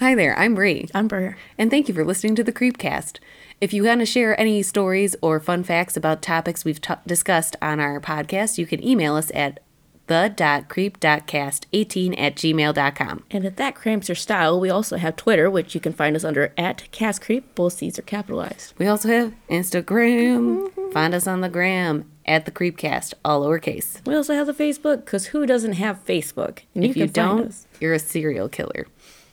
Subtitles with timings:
[0.00, 0.88] Hi there, I'm Bri.
[0.94, 1.36] I'm Ber.
[1.58, 3.18] And thank you for listening to the Creepcast.
[3.60, 7.54] If you want to share any stories or fun facts about topics we've t- discussed
[7.60, 9.60] on our podcast, you can email us at
[10.06, 13.24] the.creep.cast18 at gmail.com.
[13.30, 16.24] And if that cramps your style, we also have Twitter, which you can find us
[16.24, 17.42] under at CastCreep.
[17.54, 18.72] Both C's are capitalized.
[18.78, 20.92] We also have Instagram.
[20.94, 24.04] Find us on the gram at the Creepcast, all lowercase.
[24.06, 26.60] We also have the Facebook, because who doesn't have Facebook?
[26.74, 27.66] And If you, find don't, us.
[27.80, 28.86] you're a serial killer.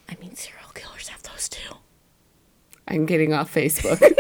[0.10, 0.57] I mean, serial
[1.50, 1.76] killers too.
[2.88, 4.02] I'm getting off Facebook.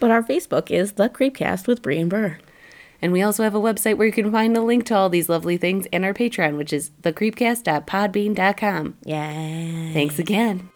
[0.00, 2.38] But our Facebook is the Creepcast with Bri and Ber.
[3.02, 5.28] and we also have a website where you can find a link to all these
[5.28, 8.96] lovely things and our Patreon, which is thecreepcast.podbean.com.
[9.04, 9.92] Yeah.
[9.92, 10.70] Thanks again.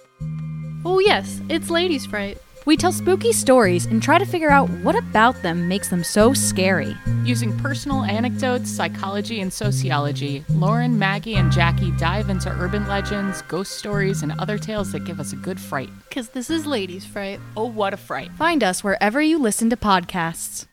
[0.84, 2.36] Oh, yes, it's Ladies Fright.
[2.66, 6.32] We tell spooky stories and try to figure out what about them makes them so
[6.32, 6.96] scary.
[7.22, 13.72] Using personal anecdotes, psychology, and sociology, Lauren, Maggie, and Jackie dive into urban legends, ghost
[13.78, 15.90] stories, and other tales that give us a good fright.
[16.08, 17.38] Because this is Ladies Fright.
[17.54, 18.32] Oh, what a fright!
[18.32, 20.66] Find us wherever you listen to podcasts.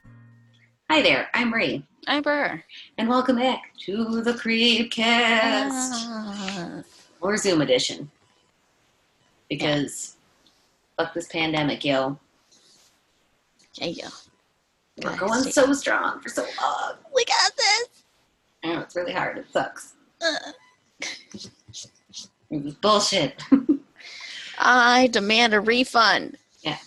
[0.89, 2.63] Hi there, I'm Ray, I'm Ber.
[2.97, 6.83] and welcome back to the Creepcast Ah.
[7.19, 8.09] or Zoom edition.
[9.49, 10.15] Because
[11.01, 12.17] fuck this pandemic, yo.
[13.75, 14.09] Yeah, yeah.
[15.03, 16.93] We're going so strong for so long.
[17.15, 17.87] We got this.
[18.63, 19.37] I know it's really hard.
[19.39, 19.93] It sucks.
[20.21, 20.51] Uh.
[22.51, 23.41] It was bullshit.
[24.59, 26.37] I demand a refund.
[26.61, 26.77] Yeah.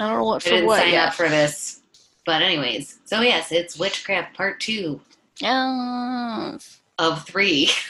[0.00, 1.08] I don't know what I for didn't what sign yet.
[1.08, 1.80] up for this.
[2.26, 5.00] But anyways, so yes, it's Witchcraft Part Two
[5.38, 6.80] Yes.
[6.98, 7.70] of three.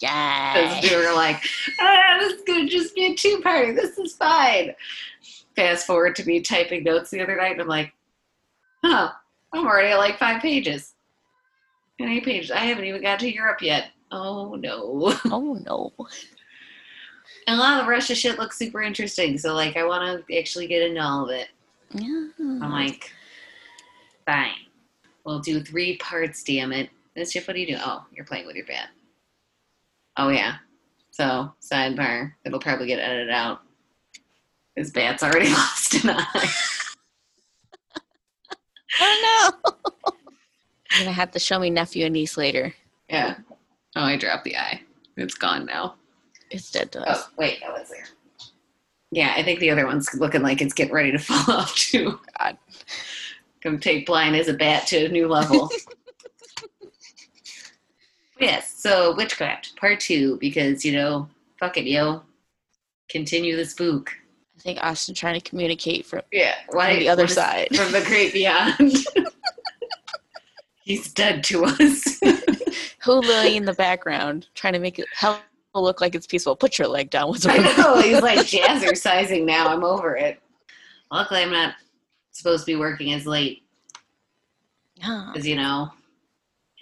[0.00, 1.42] Because we were like,
[1.80, 3.74] ah, this is gonna just be a two-parter.
[3.74, 4.74] This is fine.
[5.56, 7.92] Fast forward to me typing notes the other night, and I'm like,
[8.84, 9.10] huh,
[9.52, 10.94] I'm already at like five pages.
[11.98, 12.50] And eight pages.
[12.50, 13.90] I haven't even got to Europe yet.
[14.12, 15.14] Oh no.
[15.26, 15.92] Oh no.
[17.46, 19.38] And a lot of the Russia shit looks super interesting.
[19.38, 21.48] So like, I want to actually get into all of it.
[21.92, 22.28] Yeah.
[22.38, 23.10] I'm like,
[24.26, 24.52] fine.
[25.24, 26.90] We'll do three parts, damn it.
[27.16, 27.76] Mischief, what do you do?
[27.80, 28.90] Oh, you're playing with your bat.
[30.18, 30.56] Oh, yeah.
[31.10, 32.32] So, sidebar.
[32.44, 33.62] It'll probably get edited out.
[34.76, 36.50] His bat's already lost an eye.
[39.00, 39.72] Oh no.
[40.90, 42.74] You're gonna have to show me nephew and niece later.
[43.08, 43.36] Yeah.
[43.94, 44.80] Oh, I dropped the eye.
[45.16, 45.94] It's gone now.
[46.50, 47.24] It's dead to us.
[47.28, 48.06] Oh, wait, that was there.
[49.10, 52.18] Yeah, I think the other one's looking like it's getting ready to fall off, too.
[52.38, 52.56] God.
[53.62, 55.70] Come take blind as a bat to a new level.
[58.40, 61.28] Yes, so Witchcraft, part two, because, you know,
[61.58, 62.22] fuck it, yo.
[63.08, 64.12] Continue the spook.
[64.58, 67.68] I think Austin trying to communicate from Yeah, why From the other side.
[67.74, 68.76] From the great beyond.
[70.82, 71.74] He's dead to us.
[73.04, 75.06] Hulu in the background, trying to make it
[75.74, 76.56] look like it's peaceful.
[76.56, 77.28] Put your leg down.
[77.28, 77.76] What's I wrong?
[77.76, 79.68] know, he's like jazzercising now.
[79.68, 80.40] I'm over it.
[81.10, 81.74] Luckily, I'm not
[82.32, 83.62] supposed to be working as late
[84.96, 85.92] because, you know,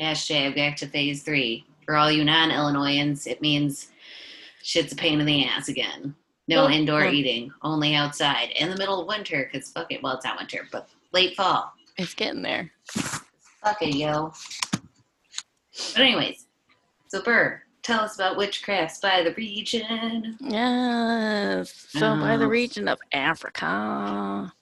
[0.00, 1.64] hashtag back to phase three.
[1.84, 3.88] For all you non Illinoisans, it means
[4.62, 6.14] shit's a pain in the ass again.
[6.48, 7.12] No Well, indoor well.
[7.14, 10.02] eating, only outside in the middle of winter because fuck it.
[10.02, 11.72] Well, it's not winter, but late fall.
[11.96, 12.70] It's getting there.
[12.88, 14.32] Fuck it, yo.
[15.92, 16.46] But, anyways,
[17.08, 21.86] so Ber, tell us about witchcrafts by the region Yes.
[21.90, 22.48] So by the Oh.
[22.48, 24.52] region of Africa.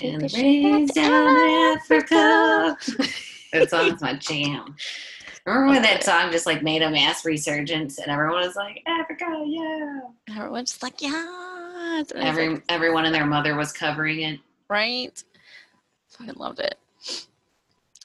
[0.00, 1.36] And the the shit rains down
[1.76, 2.76] Africa.
[3.52, 4.76] that song's my jam.
[5.46, 9.24] Remember when that song just like made a mass resurgence and everyone was like, Africa,
[9.46, 10.00] yeah.
[10.36, 12.02] Everyone's just like, yeah.
[12.16, 14.40] Every like, everyone and their mother was covering it.
[14.68, 15.22] right?
[16.10, 16.76] Fucking loved it.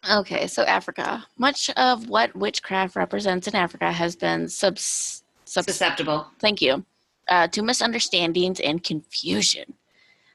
[0.09, 1.25] Okay, so Africa.
[1.37, 6.27] Much of what witchcraft represents in Africa has been subs, subs Susceptible.
[6.39, 6.85] thank you,
[7.29, 9.73] uh, to misunderstandings and confusion.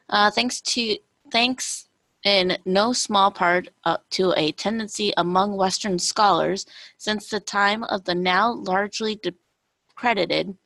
[0.08, 0.96] Uh, thanks to
[1.30, 1.87] thanks
[2.24, 6.66] in no small part uh, to a tendency among Western scholars
[6.96, 10.56] since the time of the now largely discredited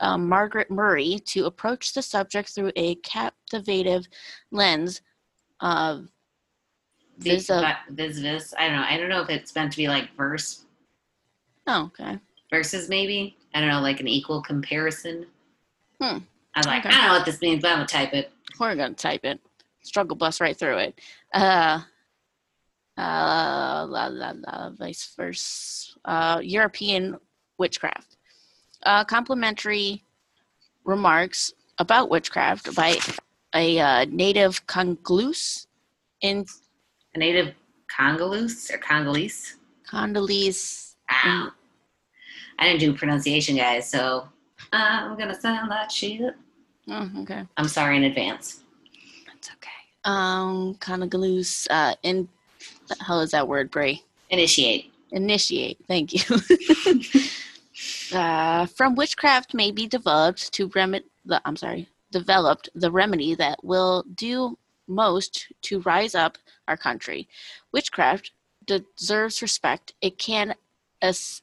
[0.00, 4.06] um, Margaret Murray to approach the subject through a captivative
[4.50, 5.00] lens
[5.60, 6.08] of
[7.18, 8.54] Vis, Vis of- vis, vis.
[8.56, 8.86] I don't know.
[8.88, 10.64] I don't know if it's meant to be like verse
[11.66, 12.18] oh okay
[12.52, 13.36] versus maybe.
[13.54, 15.26] I don't know, like an equal comparison.
[16.00, 16.18] Hmm.
[16.54, 16.94] I was like, Okay.
[16.94, 18.30] I don't know what this means, but I'm gonna type it.
[18.60, 19.40] we're gonna type it
[19.88, 21.00] struggle bus right through it
[21.34, 21.80] uh
[22.98, 27.16] uh la la la vice versa uh european
[27.58, 28.16] witchcraft
[28.84, 30.04] uh complimentary
[30.84, 32.96] remarks about witchcraft by
[33.54, 35.66] a uh, native congolese
[36.20, 36.44] in
[37.14, 37.54] A native
[37.88, 39.56] Congolese or Congolese.
[39.86, 41.50] congolese Ow.
[42.58, 44.28] I didn't do pronunciation, guys, so
[44.72, 46.34] I'm gonna sound like shit.
[46.88, 47.44] Oh, okay.
[47.56, 48.64] I'm sorry in advance.
[49.26, 49.77] That's okay.
[50.08, 52.28] Um, Conagaloose, uh, in,
[53.00, 54.02] how is that word, Bray?
[54.30, 54.90] Initiate.
[55.12, 55.78] Initiate.
[55.86, 56.36] Thank you.
[58.18, 61.42] uh, from witchcraft may be developed to remedy the.
[61.44, 61.88] I'm sorry.
[62.10, 64.56] Developed the remedy that will do
[64.86, 66.38] most to rise up
[66.68, 67.28] our country.
[67.72, 68.32] Witchcraft
[68.64, 69.92] deserves respect.
[70.00, 70.54] It can
[71.02, 71.42] as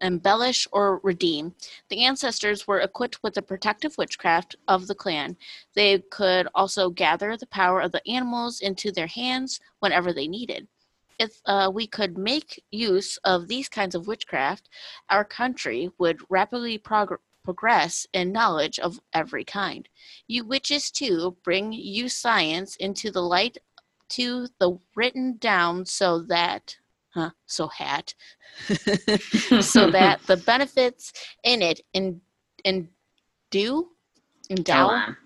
[0.00, 1.54] embellish or redeem.
[1.88, 5.36] The ancestors were equipped with the protective witchcraft of the clan.
[5.74, 10.68] They could also gather the power of the animals into their hands whenever they needed.
[11.18, 14.68] If uh, we could make use of these kinds of witchcraft,
[15.08, 19.88] our country would rapidly prog- progress in knowledge of every kind.
[20.26, 23.56] You witches, too, bring you science into the light
[24.10, 26.76] to the written down so that,
[27.16, 28.14] huh, so hat,
[29.60, 31.12] so that the benefits
[31.44, 32.20] in it and
[32.64, 32.88] in
[33.50, 33.88] do,
[34.50, 35.16] endow, on.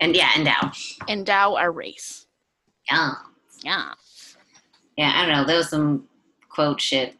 [0.00, 0.72] And yeah, endow.
[1.08, 2.26] endow our race.
[2.90, 3.12] Yeah.
[3.62, 3.92] Yeah.
[4.96, 5.44] Yeah, I don't know.
[5.44, 6.08] There was some
[6.48, 7.14] quote shit.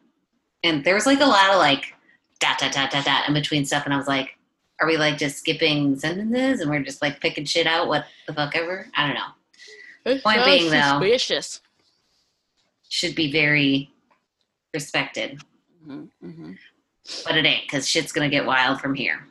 [0.65, 1.95] And there was like a lot of like
[2.41, 4.37] dot dot dot dot dot in between stuff and I was like,
[4.81, 8.33] are we like just skipping sentences and we're just like picking shit out what the
[8.33, 8.87] fuck ever?
[8.97, 10.21] I don't know.
[10.23, 11.61] Point being, though- suspicious.
[12.89, 13.91] Should be very
[14.75, 15.41] respected.
[15.85, 16.53] hmm hmm
[17.25, 19.27] But it ain't, because shit's gonna get wild from here.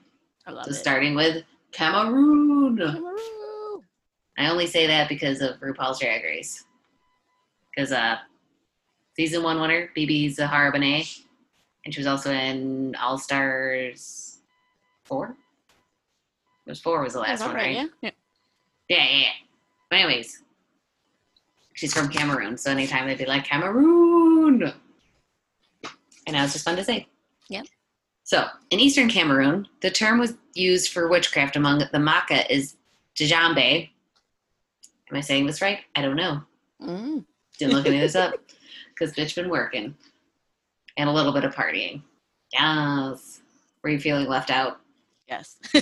[0.46, 0.76] I love So it.
[0.76, 2.78] starting with Cameroon.
[2.78, 3.84] Woo!
[4.38, 6.64] I only say that because of RuPaul's Drag Race.
[7.76, 8.18] Because uh,
[9.16, 11.06] season one winner, Bebe Zahara Benet,
[11.86, 14.40] and she was also in All Stars
[15.04, 15.36] four.
[16.66, 17.76] It was four was the last one, right?
[17.76, 17.86] Yeah.
[18.02, 18.12] yeah.
[18.90, 19.32] Yeah, yeah, yeah.
[19.90, 20.44] But anyways,
[21.74, 24.17] she's from Cameroon, so anytime they'd be like Cameroon,
[26.28, 27.08] and now it's just fun to say.
[27.50, 27.66] Yep.
[28.24, 32.76] So in Eastern Cameroon, the term was used for witchcraft among the Maka is
[33.16, 33.58] Djambe.
[35.10, 35.80] Am I saying this right?
[35.96, 36.42] I don't know.
[36.82, 37.24] Mm.
[37.58, 38.34] Didn't look any of this up
[38.90, 39.96] because bitch been working
[40.98, 42.02] and a little bit of partying.
[42.52, 43.40] Yes.
[43.82, 44.82] Were you feeling left out?
[45.28, 45.58] Yes.
[45.74, 45.82] Or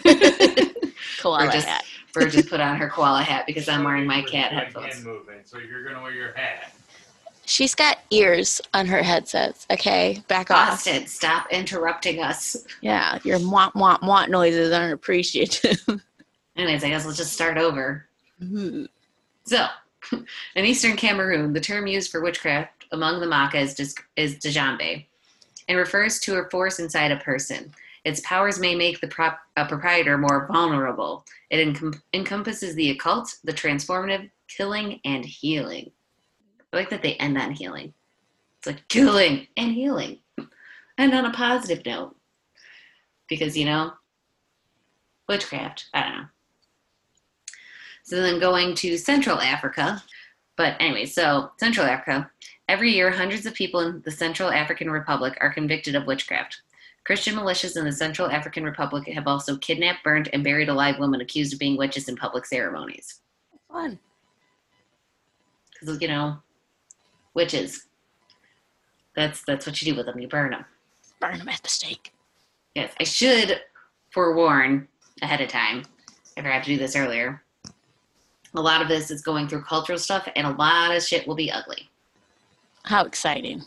[1.20, 1.84] Koala just- hat.
[2.14, 4.94] Bird just put on her koala hat because I'm wearing my cat like headphones.
[4.94, 6.74] hand movement, so you're gonna wear your hat.
[7.46, 9.68] She's got ears on her headsets.
[9.72, 10.70] Okay, back off.
[10.70, 12.66] Boston, stop interrupting us.
[12.82, 15.80] Yeah, your mwah mwah mwah noises aren't appreciative.
[16.58, 18.06] Anyways, I guess let's just start over.
[18.42, 18.86] Mm-hmm.
[19.44, 19.68] So,
[20.56, 25.06] in eastern Cameroon, the term used for witchcraft among the Maka is, dis- is Djambe
[25.68, 27.74] and refers to a force inside a person.
[28.06, 31.26] Its powers may make the prop- a proprietor more vulnerable.
[31.50, 35.92] It encom- encompasses the occult, the transformative, killing, and healing.
[36.76, 37.94] I like that they end on healing.
[38.58, 40.20] It's like killing and healing.
[40.98, 42.18] And on a positive note.
[43.30, 43.94] Because, you know,
[45.30, 46.26] witchcraft, I don't know.
[48.04, 50.04] So then going to Central Africa.
[50.58, 52.30] But anyway, so Central Africa,
[52.68, 56.62] every year hundreds of people in the Central African Republic are convicted of witchcraft.
[57.06, 61.22] Christian militias in the Central African Republic have also kidnapped, burned, and buried alive women
[61.22, 63.22] accused of being witches in public ceremonies.
[63.72, 63.98] Fun.
[65.80, 66.40] Because you know,
[67.36, 67.88] witches.
[69.16, 70.20] That's that's what you do with them.
[70.20, 70.66] You burn them.
[71.20, 72.12] Burn them at the stake.
[72.74, 73.62] Yes, I should
[74.12, 74.88] forewarn
[75.22, 75.84] ahead of time
[76.36, 77.42] if I have to do this earlier.
[78.56, 81.36] A lot of this is going through cultural stuff, and a lot of shit will
[81.36, 81.90] be ugly.
[82.84, 83.64] How exciting.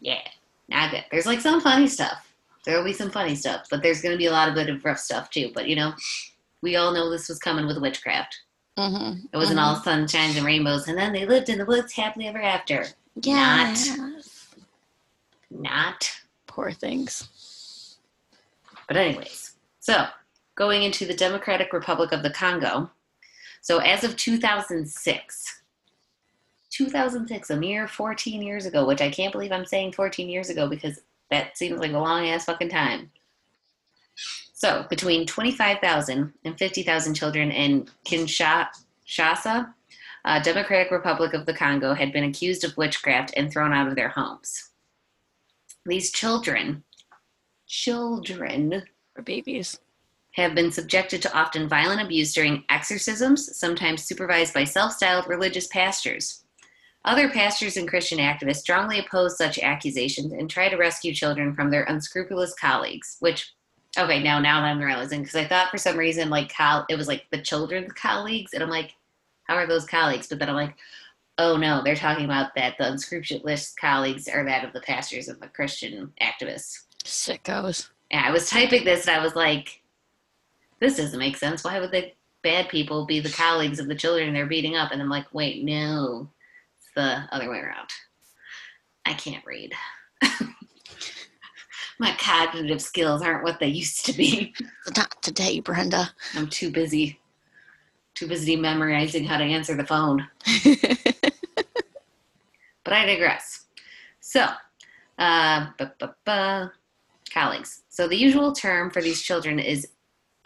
[0.00, 0.20] Yeah,
[0.68, 1.04] not good.
[1.10, 2.32] There's like some funny stuff.
[2.64, 4.68] There will be some funny stuff, but there's going to be a lot of bit
[4.68, 5.50] of rough stuff too.
[5.54, 5.92] But you know,
[6.62, 8.36] we all know this was coming with witchcraft.
[8.78, 9.26] Mm-hmm.
[9.32, 12.40] It wasn't all sunshines and rainbows, and then they lived in the woods happily ever
[12.40, 12.86] after.
[13.20, 13.74] Yeah.
[15.50, 16.08] Not.
[16.46, 17.96] Poor things.
[18.86, 20.06] But anyways, so
[20.54, 22.88] going into the Democratic Republic of the Congo.
[23.62, 25.62] So as of 2006,
[26.70, 30.68] 2006, a mere 14 years ago, which I can't believe I'm saying 14 years ago
[30.68, 33.10] because that seems like a long ass fucking time.
[34.58, 39.72] So between 25,000 and 50,000 children in Kinshasa,
[40.24, 43.94] uh, Democratic Republic of the Congo, had been accused of witchcraft and thrown out of
[43.94, 44.70] their homes.
[45.86, 46.82] These children,
[47.68, 48.82] children,
[49.16, 49.78] or babies.
[50.32, 55.68] have been subjected to often violent abuse during exorcisms, sometimes supervised by self styled religious
[55.68, 56.44] pastors.
[57.04, 61.70] Other pastors and Christian activists strongly oppose such accusations and try to rescue children from
[61.70, 63.52] their unscrupulous colleagues, which,
[63.96, 66.96] okay, now now that I'm realizing, because I thought for some reason like col- it
[66.96, 68.94] was like the children's colleagues, and I'm like,
[69.44, 70.26] how are those colleagues?
[70.26, 70.76] But then I'm like,
[71.38, 75.40] oh no, they're talking about that the unscrupulous colleagues are that of the pastors and
[75.40, 76.84] the Christian activists.
[77.04, 77.88] Sickos.
[78.10, 79.82] Yeah, I was typing this and I was like,
[80.80, 81.64] this doesn't make sense.
[81.64, 84.92] Why would the bad people be the colleagues of the children they're beating up?
[84.92, 86.30] And I'm like, wait, no,
[86.78, 87.88] it's the other way around.
[89.06, 89.72] I can't read.
[91.98, 94.54] My cognitive skills aren't what they used to be.
[94.96, 96.10] Not today, Brenda.
[96.34, 97.18] I'm too busy,
[98.14, 100.26] too busy memorizing how to answer the phone.
[102.84, 103.66] But I digress.
[104.20, 104.46] So,
[105.18, 106.70] uh, bu- bu- bu-
[107.30, 107.82] colleagues.
[107.90, 109.88] So the usual term for these children is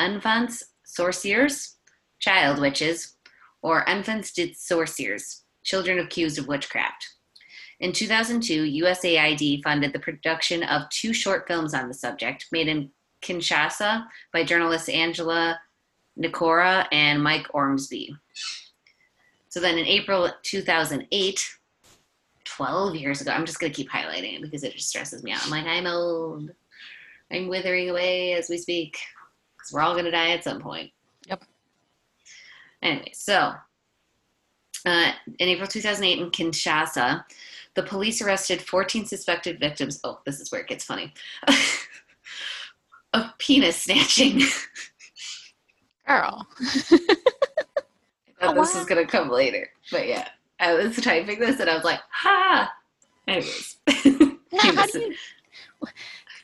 [0.00, 1.76] enfants sorciers,
[2.18, 3.14] child witches,
[3.62, 7.11] or enfants dit sorciers, children accused of witchcraft.
[7.82, 12.88] In 2002, USAID funded the production of two short films on the subject, made in
[13.22, 15.60] Kinshasa by journalists Angela
[16.14, 18.14] Nicoara and Mike Ormsby.
[19.48, 21.56] So then in April 2008,
[22.44, 25.32] 12 years ago, I'm just going to keep highlighting it because it just stresses me
[25.32, 25.44] out.
[25.44, 26.52] I'm like, I'm old.
[27.32, 28.96] I'm withering away as we speak
[29.56, 30.92] because we're all going to die at some point.
[31.26, 31.42] Yep.
[32.80, 33.54] Anyway, so
[34.86, 37.24] uh, in April 2008 in Kinshasa,
[37.74, 40.00] the police arrested 14 suspected victims.
[40.04, 41.12] Oh, this is where it gets funny.
[43.14, 44.40] of penis snatching.
[46.06, 46.46] Girl.
[48.40, 51.74] I thought this was gonna come later, but yeah, I was typing this and I
[51.76, 52.72] was like, "Ha!"
[53.28, 54.98] Anyways, Now, how do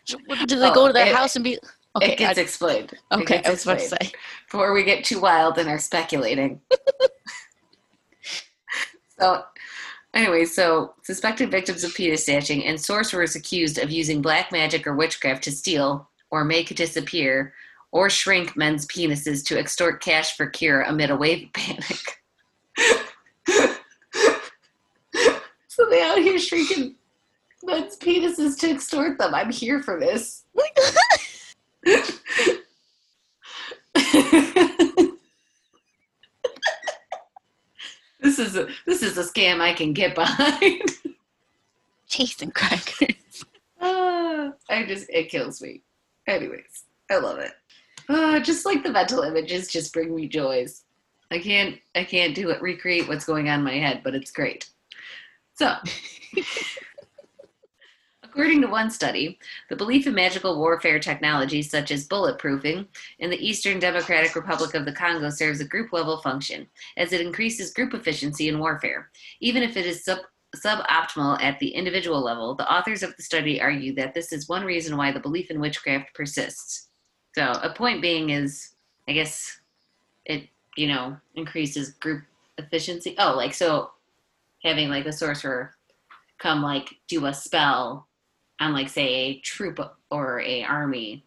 [0.06, 1.58] you, do they Oh, go to their it- house and be
[1.96, 2.12] okay?
[2.12, 2.94] it gets I- explained.
[3.10, 4.12] Okay, gets I was about to say.
[4.48, 6.60] before we get too wild and are speculating.
[9.18, 9.42] so,
[10.18, 14.94] anyway, so suspected victims of penis snatching and sorcerers accused of using black magic or
[14.94, 17.54] witchcraft to steal or make disappear
[17.92, 22.22] or shrink men's penises to extort cash for cure amid a wave of panic.
[25.68, 26.96] so they out here shrinking
[27.62, 29.34] men's penises to extort them.
[29.34, 30.44] I'm here for this.
[38.38, 40.82] this is a this is a scam I can get behind.
[42.08, 43.44] Chasing crackers.
[43.80, 45.82] Ah, I just it kills me.
[46.26, 47.52] Anyways, I love it.
[48.08, 50.84] Ah, just like the mental images just bring me joys.
[51.30, 54.30] I can't I can't do it recreate what's going on in my head, but it's
[54.30, 54.70] great.
[55.54, 55.74] So
[58.30, 59.38] According to one study,
[59.70, 62.86] the belief in magical warfare technologies such as bulletproofing
[63.20, 66.66] in the Eastern Democratic Republic of the Congo serves a group level function,
[66.98, 69.10] as it increases group efficiency in warfare.
[69.40, 73.62] Even if it is sub- suboptimal at the individual level, the authors of the study
[73.62, 76.88] argue that this is one reason why the belief in witchcraft persists.
[77.34, 78.74] So, a point being is,
[79.08, 79.60] I guess,
[80.26, 82.24] it, you know, increases group
[82.58, 83.14] efficiency.
[83.18, 83.92] Oh, like, so
[84.62, 85.74] having like a sorcerer
[86.38, 88.07] come like do a spell
[88.60, 89.78] on like say a troop
[90.10, 91.24] or a army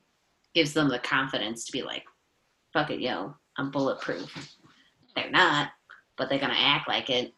[0.53, 2.03] gives them the confidence to be like
[2.73, 4.57] fuck it yo i'm bulletproof
[5.15, 5.69] they're not
[6.17, 7.33] but they're gonna act like it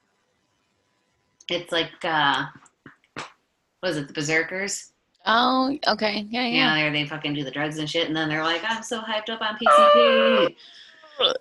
[1.49, 2.45] it's like uh
[3.79, 4.89] what is it the berserkers
[5.25, 6.27] Oh, okay.
[6.29, 6.75] Yeah, yeah yeah.
[6.75, 9.29] there they fucking do the drugs and shit and then they're like i'm so hyped
[9.29, 10.53] up on pcp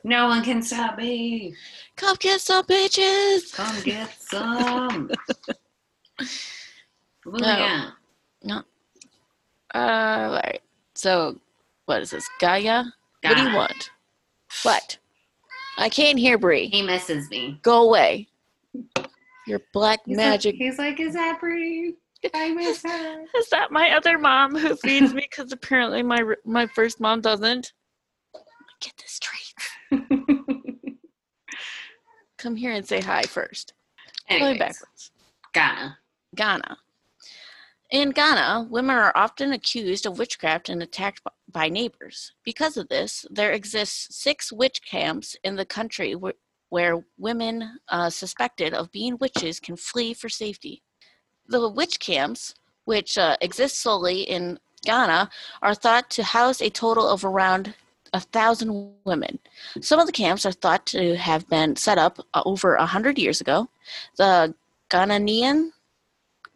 [0.04, 1.54] no one can stop me
[1.96, 3.52] Come get some bitches.
[3.54, 5.10] come get some
[7.24, 7.92] Moving on.
[8.48, 8.58] Uh,
[9.74, 10.60] all right.
[10.94, 11.38] So,
[11.86, 12.28] what is this?
[12.40, 12.84] Gaia?
[13.22, 13.90] What do you want?
[14.62, 14.98] What?
[15.78, 16.66] I can't hear Bri.
[16.66, 17.58] He misses me.
[17.62, 18.28] Go away.
[19.46, 20.54] Your black He's magic.
[20.54, 21.94] Like, he's like, is that Bri?
[22.34, 23.24] I miss her.
[23.36, 25.26] Is that my other mom who feeds me?
[25.28, 27.72] Because apparently my my first mom doesn't.
[28.80, 30.06] Get this straight.
[32.38, 33.74] Come here and say hi first.
[34.28, 35.10] Going backwards.
[35.52, 35.98] Ghana.
[36.36, 36.78] Ghana.
[37.92, 41.20] In Ghana, women are often accused of witchcraft and attacked
[41.52, 42.32] by neighbors.
[42.42, 48.08] Because of this, there exists six witch camps in the country wh- where women uh,
[48.08, 50.82] suspected of being witches can flee for safety.
[51.48, 52.54] The witch camps,
[52.86, 55.28] which uh, exist solely in Ghana,
[55.60, 57.74] are thought to house a total of around
[58.14, 59.38] a thousand women.
[59.82, 63.18] Some of the camps are thought to have been set up uh, over a hundred
[63.18, 63.68] years ago.
[64.16, 64.54] The
[64.88, 65.72] Ghanaian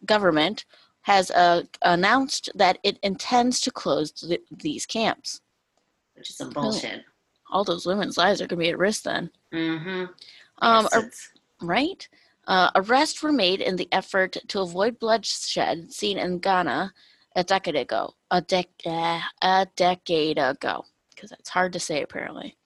[0.03, 0.65] government
[1.07, 5.39] has uh, announced that it intends to close th- these camps.
[6.15, 7.05] Which is some bullshit.
[7.49, 9.31] All those women's lives are going to be at risk then.
[9.53, 10.05] Mm-hmm.
[10.61, 11.09] Um, ar-
[11.61, 12.05] right?
[12.45, 16.91] Uh, arrests were made in the effort to avoid bloodshed seen in Ghana
[17.37, 18.13] a decade ago.
[18.29, 20.83] A, dec- uh, a decade ago,
[21.15, 22.57] because that's hard to say apparently.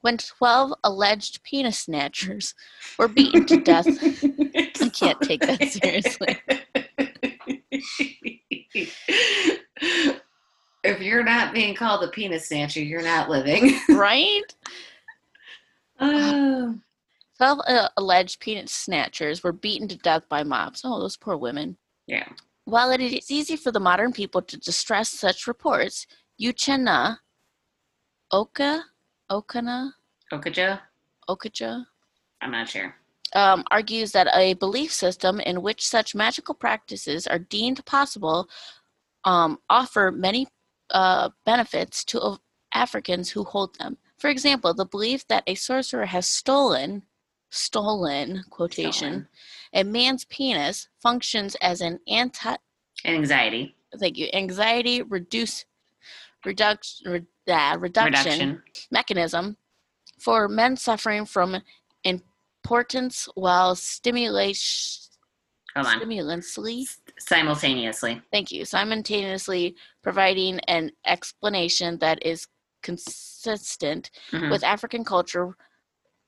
[0.00, 2.56] When 12 alleged penis snatchers
[2.98, 3.86] were beaten to death.
[4.82, 6.38] I can't take that seriously.
[8.74, 9.70] if
[11.00, 13.78] you're not being called a penis snatcher, you're not living.
[13.90, 14.42] right?
[16.00, 16.78] oh.
[17.38, 20.82] 12 uh, alleged penis snatchers were beaten to death by mobs.
[20.84, 21.76] Oh, those poor women.
[22.06, 22.28] Yeah.
[22.64, 26.06] While it is easy for the modern people to distrust such reports,
[26.40, 27.18] Uchenna,
[28.30, 28.84] Oka,
[29.30, 29.90] Okana,
[30.32, 30.80] Okaja?
[31.28, 31.84] Okaja,
[32.40, 32.94] I'm not sure.
[33.34, 38.48] Um, argues that a belief system in which such magical practices are deemed possible
[39.24, 40.46] um, offer many
[40.90, 42.36] uh, benefits to uh,
[42.74, 43.96] Africans who hold them.
[44.18, 47.02] For example, the belief that a sorcerer has stolen,
[47.50, 49.28] stolen quotation, Stolen.
[49.74, 52.56] a man's penis functions as an anti,
[53.04, 53.74] anxiety.
[53.98, 55.64] thank you, anxiety reduce,
[56.44, 57.22] reduction, re,
[57.52, 58.62] uh, reduction Reduction.
[58.90, 59.56] mechanism
[60.20, 61.56] for men suffering from
[62.64, 65.02] importance while stimulation
[65.76, 66.00] Hold on.
[66.00, 66.86] stimulancy
[67.18, 68.22] Simultaneously.
[68.32, 72.46] thank you simultaneously providing an explanation that is
[72.82, 74.50] consistent Mhm.
[74.50, 75.54] with african culture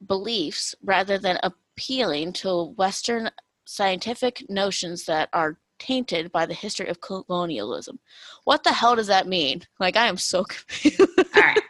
[0.07, 3.31] beliefs rather than appealing to western
[3.65, 7.99] scientific notions that are tainted by the history of colonialism
[8.45, 11.01] what the hell does that mean like i am so confused
[11.35, 11.63] All right.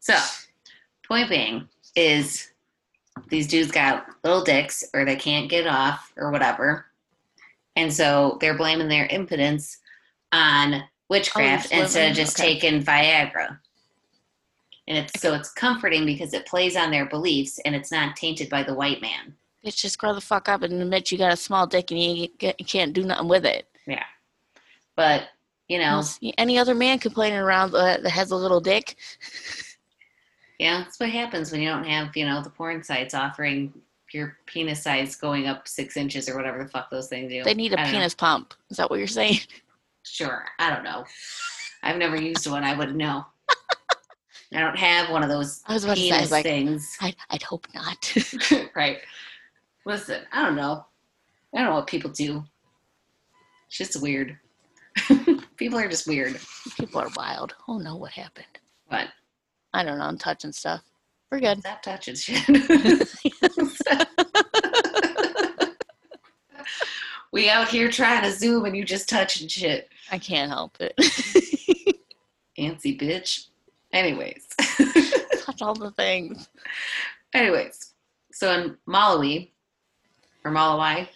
[0.00, 0.14] So,
[1.06, 2.51] point being is
[3.28, 6.86] these dudes got little dicks or they can't get off or whatever.
[7.76, 9.78] And so they're blaming their impotence
[10.32, 12.54] on witchcraft these instead of just Okay.
[12.54, 13.58] taking Viagra.
[14.88, 18.50] And it's so it's comforting because it plays on their beliefs and it's not tainted
[18.50, 19.34] by the white man.
[19.64, 22.28] Bitch, just grow the fuck up and admit you got a small dick and you,
[22.66, 23.68] can't do nothing with it.
[23.86, 24.02] Yeah.
[24.96, 25.28] But,
[25.68, 26.02] you know,
[26.36, 28.96] Any other man complaining around that that has a little dick,
[30.62, 33.72] yeah, that's what happens when you don't have, you know, the porn sites offering
[34.12, 37.42] your penis size going up six inches or whatever the fuck those things do.
[37.42, 37.90] they need a don't know.
[37.92, 38.54] penis pump.
[38.70, 39.38] Is that what you're saying?
[40.04, 40.44] Sure.
[40.58, 41.04] I don't know.
[41.84, 42.64] I've never used one.
[42.64, 43.24] I wouldn't know.
[44.52, 46.96] I don't have one of those I was about to say, penis like- things.
[47.00, 48.12] I, I'd hope not.
[48.74, 48.98] right.
[49.86, 50.84] Listen, I don't know.
[51.54, 52.42] I don't know what people do.
[53.68, 54.36] It's just weird.
[55.56, 56.36] people are just weird.
[56.76, 57.54] People are wild.
[57.68, 58.58] Oh no, what happened?
[58.90, 59.06] But
[59.74, 60.04] I don't know.
[60.04, 60.82] I'm touching stuff.
[61.30, 61.60] We're good.
[61.60, 62.46] stop touching shit.
[67.32, 69.88] we out here trying to zoom and you just touching shit.
[70.10, 70.94] I can't help it.
[72.56, 73.46] Fancy bitch.
[73.92, 74.46] Anyways.
[75.40, 76.48] Touch all the things.
[77.34, 77.94] Anyways,
[78.30, 79.50] so in Malawi
[80.44, 81.08] or Malawi,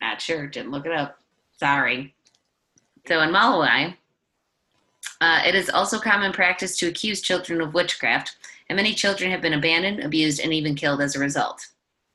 [0.00, 1.18] not sure, didn't look it up.
[1.58, 2.14] Sorry.
[3.06, 3.94] So in Malawi,
[5.20, 8.36] uh, it is also common practice to accuse children of witchcraft,
[8.68, 11.66] and many children have been abandoned, abused, and even killed as a result,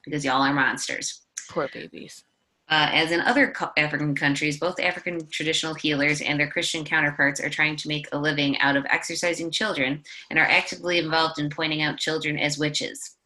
[0.04, 1.22] because y'all are monsters.
[1.50, 2.24] Poor babies.
[2.68, 7.40] Uh, as in other co- African countries, both African traditional healers and their Christian counterparts
[7.40, 11.52] are trying to make a living out of exercising children and are actively involved in
[11.52, 13.18] pointing out children as witches.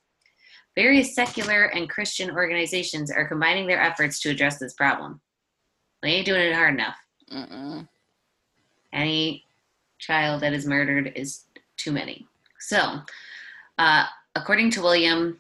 [0.76, 5.22] Various secular and Christian organizations are combining their efforts to address this problem.
[6.04, 6.96] They ain't doing it hard enough.
[7.32, 7.88] Mm-mm.
[8.92, 9.46] Any
[10.00, 11.46] child that is murdered is
[11.78, 12.28] too many.
[12.60, 13.02] So,
[13.78, 15.40] uh, according to William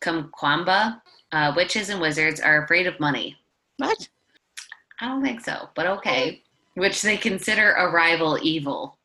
[0.00, 1.00] Kamkwamba,
[1.32, 3.36] uh, witches and wizards are afraid of money.
[3.78, 4.08] What?
[5.00, 6.42] I don't think so, but okay.
[6.74, 8.98] Which they consider a rival evil.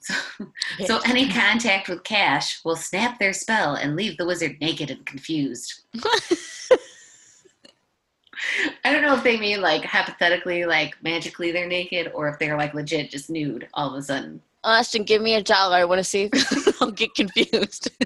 [0.00, 0.14] So,
[0.86, 5.06] so any contact with cash will snap their spell and leave the wizard naked and
[5.06, 5.82] confused.
[8.84, 12.56] I don't know if they mean like hypothetically, like magically they're naked, or if they're
[12.56, 14.40] like legit just nude all of a sudden.
[14.64, 15.76] Austin, give me a dollar.
[15.76, 16.30] I want to see
[16.80, 17.90] I'll get confused.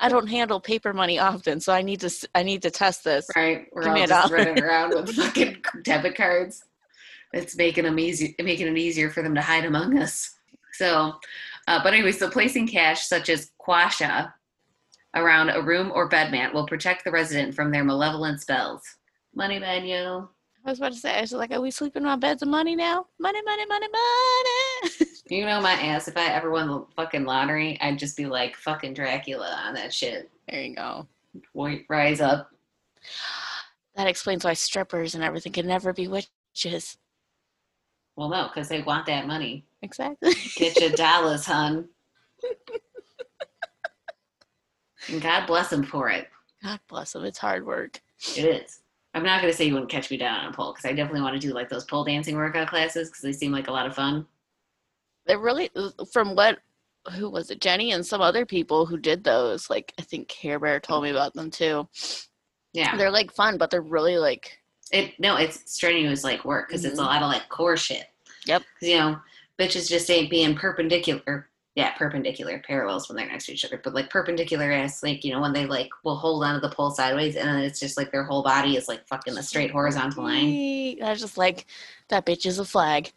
[0.00, 3.26] I don't handle paper money often, so I need to I need to test this.
[3.34, 3.66] Right?
[3.72, 4.44] We're Give all just dollar.
[4.44, 6.64] running around with fucking debit cards.
[7.32, 10.36] It's making them easy, making it easier for them to hide among us.
[10.72, 11.14] So,
[11.66, 14.32] uh, but anyway, so placing cash such as kwacha
[15.18, 18.82] around a room or bed mat will protect the resident from their malevolent spells.
[19.34, 20.28] Money yo.
[20.64, 22.74] I was about to say, I was like, are we sleeping on beds of money
[22.76, 23.06] now?
[23.18, 25.10] Money, money, money, money.
[25.30, 26.08] You know my ass.
[26.08, 29.92] If I ever won the fucking lottery, I'd just be like fucking Dracula on that
[29.92, 30.30] shit.
[30.48, 31.06] there you go.
[31.52, 32.50] Wait, rise up.
[33.94, 36.96] That explains why strippers and everything can never be witches.
[38.16, 39.66] Well, no, because they want that money.
[39.82, 40.32] Exactly.
[40.56, 41.88] Get your dollars, hun.
[45.08, 46.28] And God bless them for it.
[46.62, 47.24] God bless them.
[47.24, 48.00] It's hard work.
[48.36, 48.80] It is.
[49.14, 50.92] I'm not going to say you wouldn't catch me down on a pole because I
[50.92, 53.72] definitely want to do like those pole dancing workout classes because they seem like a
[53.72, 54.26] lot of fun.
[55.26, 55.70] They're really,
[56.12, 56.58] from what,
[57.16, 57.60] who was it?
[57.60, 59.70] Jenny and some other people who did those.
[59.70, 61.88] Like, I think Care Bear told me about them too.
[62.72, 62.96] Yeah.
[62.96, 64.58] They're like fun, but they're really like
[64.92, 67.06] It no, it's strenuous like work because it's a Mhm.
[67.06, 68.04] lot of like core shit.
[68.46, 68.62] Yep.
[68.80, 69.18] you know,
[69.58, 71.48] bitches just ain't being perpendicular.
[71.78, 75.32] Yeah, perpendicular parallels when they're next to each other, but like perpendicular as like you
[75.32, 78.10] know when they like will hold onto the pole sideways and then it's just like
[78.10, 80.98] their whole body is like fucking a straight horizontal line.
[81.00, 81.66] I was just like,
[82.08, 83.12] that bitch is a flag.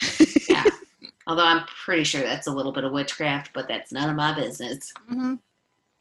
[0.47, 0.63] Yeah.
[1.27, 4.31] Although I'm pretty sure that's a little bit of witchcraft, but that's none of my
[4.35, 4.93] business.
[5.11, 5.37] Mm-hmm.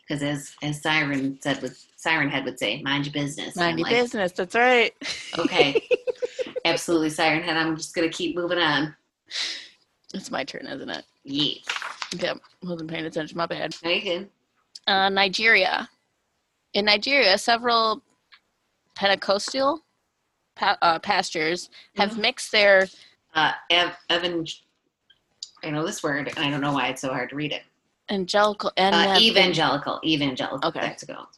[0.07, 3.88] Because as as Siren said, with Siren Head would say, "Mind your business." Mind your
[3.88, 4.33] like, business.
[4.33, 4.92] That's right.
[5.38, 5.83] Okay,
[6.66, 7.57] absolutely, Siren Head.
[7.57, 8.94] I'm just gonna keep moving on.
[10.12, 11.05] It's my turn, isn't it?
[11.25, 11.55] Yeah,
[12.18, 12.38] Yep.
[12.62, 13.37] Wasn't paying attention.
[13.37, 13.75] My bad.
[13.85, 14.29] you.
[14.87, 15.88] Uh, Nigeria.
[16.75, 18.03] In Nigeria, several
[18.94, 19.81] Pentecostal
[20.57, 22.88] pa- uh, pastors have mixed their
[23.35, 24.44] Uh, Ev- Evan,
[25.62, 27.62] I know this word, and I don't know why it's so hard to read it.
[28.11, 30.68] evangelical and Uh, evangelical, evangelical.
[30.68, 30.81] Okay.
[30.81, 31.29] that's go.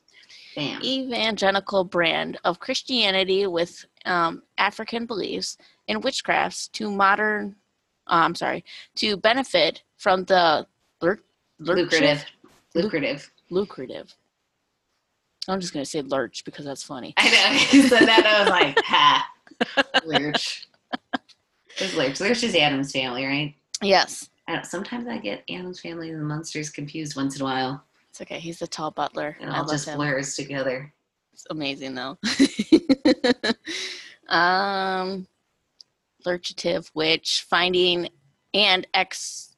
[0.56, 0.82] Bam.
[0.82, 5.56] evangelical brand of Christianity with um, African beliefs
[5.88, 7.56] and witchcrafts to modern.
[8.06, 8.64] Uh, I'm sorry,
[8.96, 10.66] to benefit from the
[11.00, 11.20] lur-
[11.60, 12.24] lurch- lucrative,
[12.74, 13.30] lucrative.
[13.50, 14.12] lucrative.
[15.48, 17.14] I'm just gonna say lurch because that's funny.
[17.16, 17.82] I know.
[17.88, 18.26] Said that.
[18.26, 19.28] I was like, ha,
[20.04, 20.66] lurch.
[21.78, 22.20] It's lurch.
[22.20, 23.54] Lurch is Addams family, right?
[23.80, 27.44] Yes, I don't, sometimes I get Addams family and the Munsters confused once in a
[27.44, 27.84] while.
[28.10, 28.40] it's okay.
[28.40, 29.36] He's the tall butler.
[29.40, 29.98] It I all just him.
[29.98, 30.92] blurs together.
[31.32, 32.18] It's amazing though.
[34.28, 35.28] um,
[36.26, 38.08] lurchative which finding
[38.52, 39.51] and ex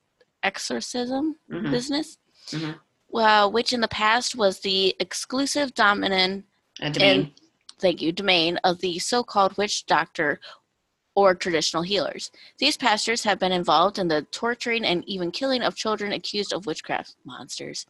[0.45, 1.71] exorcism Mhm.
[1.71, 2.19] business.
[2.51, 2.79] Mhm.
[3.09, 6.47] Well, which in the past was the exclusive dominant
[6.81, 7.01] domain.
[7.03, 7.35] and
[7.79, 10.41] thank you domain of the so-called witch doctor
[11.17, 12.31] or traditional healers.
[12.59, 16.67] These pastors have been involved in the torturing and even killing of children accused of
[16.67, 17.87] witchcraft monsters.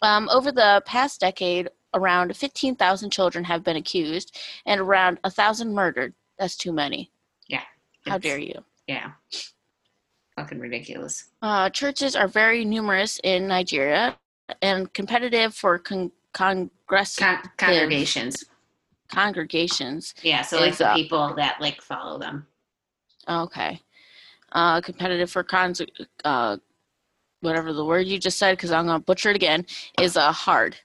[0.00, 5.74] Um, over the past decade, around 15,000 children have been accused and around a thousand
[5.74, 6.14] murdered.
[6.38, 7.10] That's too many.
[7.48, 7.64] Yeah.
[8.06, 8.64] How dare you?
[8.86, 9.12] Yeah.
[10.38, 11.30] Fucking ridiculous.
[11.42, 14.16] Uh, churches are very numerous in Nigeria
[14.62, 18.44] and competitive for con- congress Con- congregations.
[19.10, 20.14] congregations.
[20.22, 22.46] Yeah, so like Is, the uh, people that like follow them.
[23.28, 23.80] Okay.
[24.52, 25.82] Uh, competitive for cons,
[26.24, 26.56] uh,
[27.40, 29.66] whatever the word you just said, because I'm going to butcher it again,
[30.00, 30.76] is uh, hard.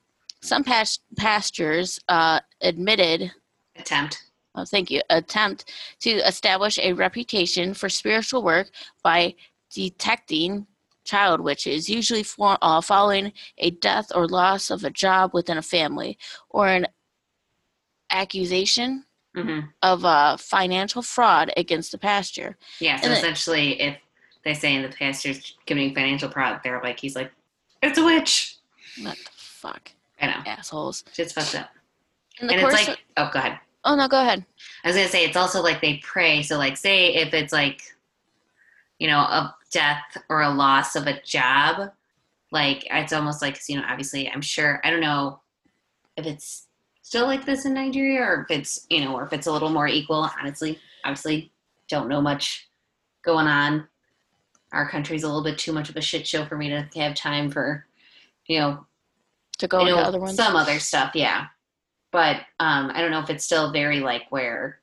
[0.42, 3.32] Some past- pastors uh, admitted,
[3.76, 4.18] Attempt.
[4.56, 8.70] Oh, thank you, attempt to establish a reputation for spiritual work
[9.04, 9.34] by
[9.74, 10.68] detecting
[11.06, 15.62] child witches, usually for, uh, following a death or loss of a job within a
[15.62, 16.18] family,
[16.50, 16.88] or an
[18.12, 22.56] accusation hmm of uh, financial fraud against the pastor.
[22.80, 23.98] Yeah, so And it- essentially, if
[24.46, 27.32] they say the pastor's committing financial fraud, they're like, he's like,
[27.82, 28.58] it's a witch.
[29.02, 29.92] What the fuck?
[30.22, 30.42] I know.
[30.46, 31.04] assholes.
[31.14, 31.72] Shit's fucked up.
[32.40, 33.60] And it's like, oh, go ahead.
[33.86, 34.46] Oh no, go ahead.
[34.84, 36.44] I was gonna say it's also like they pray.
[36.44, 37.82] So like, say if it's like,
[39.00, 41.92] you know, a death or a loss of a job,
[42.52, 45.40] like it's almost like you know, obviously, I'm sure I don't know
[46.18, 46.68] if it's
[47.02, 49.70] still like this in Nigeria or if it's you know, or if it's a little
[49.70, 50.30] more equal.
[50.40, 51.52] Honestly, obviously,
[51.88, 52.68] don't know much
[53.24, 53.88] going on.
[54.72, 57.14] Our country's a little bit too much of a shit show for me to have
[57.14, 57.86] time for,
[58.48, 58.86] you know,
[59.60, 60.36] To go into other ones.
[60.36, 61.46] Some other stuff, yeah.
[62.14, 64.80] But um, I don't know if it's still very like where,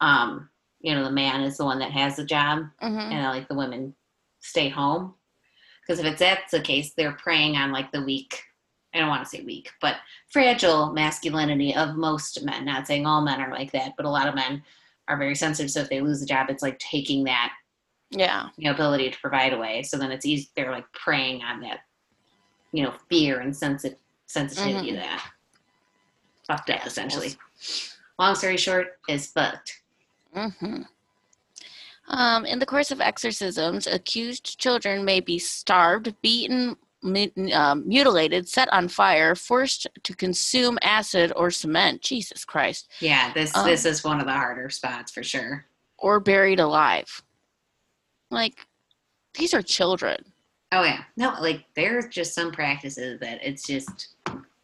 [0.00, 0.48] um,
[0.80, 3.54] you know, the man is the one that has the job hmm and like the
[3.54, 3.94] women
[4.40, 5.14] stay home.
[5.82, 8.40] Because if it's that's the case, they're preying on like the weak.
[8.94, 9.96] I don't want to say weak, but
[10.30, 12.64] fragile masculinity of most men.
[12.64, 14.62] Not saying all men are like that, but a lot of men
[15.08, 15.70] are very sensitive.
[15.70, 17.52] So if they lose a job, it's like taking that
[18.10, 18.50] Yeah.
[18.56, 19.82] you know, ability to provide away.
[19.82, 20.48] So then it's easy.
[20.54, 21.80] They're like preying on that,
[22.72, 23.96] you know, fear and sensi-
[24.26, 25.24] sensitivity to that.
[26.46, 26.92] Fucked up, Assholes.
[26.92, 27.36] essentially.
[28.18, 29.80] Long story short, is fucked.
[30.36, 30.82] Mm-hmm.
[32.08, 38.48] Um, in the course of exorcisms, accused children may be starved, beaten, mu- um, mutilated,
[38.48, 42.02] set on fire, forced to consume acid or cement.
[42.02, 42.90] Jesus Christ.
[43.00, 45.64] Yeah, this Um, this is one of the harder spots for sure.
[45.98, 47.22] Or buried alive.
[48.30, 48.66] Like,
[49.34, 50.32] these are children.
[50.72, 54.16] Oh yeah, no, like there's just some practices that it's just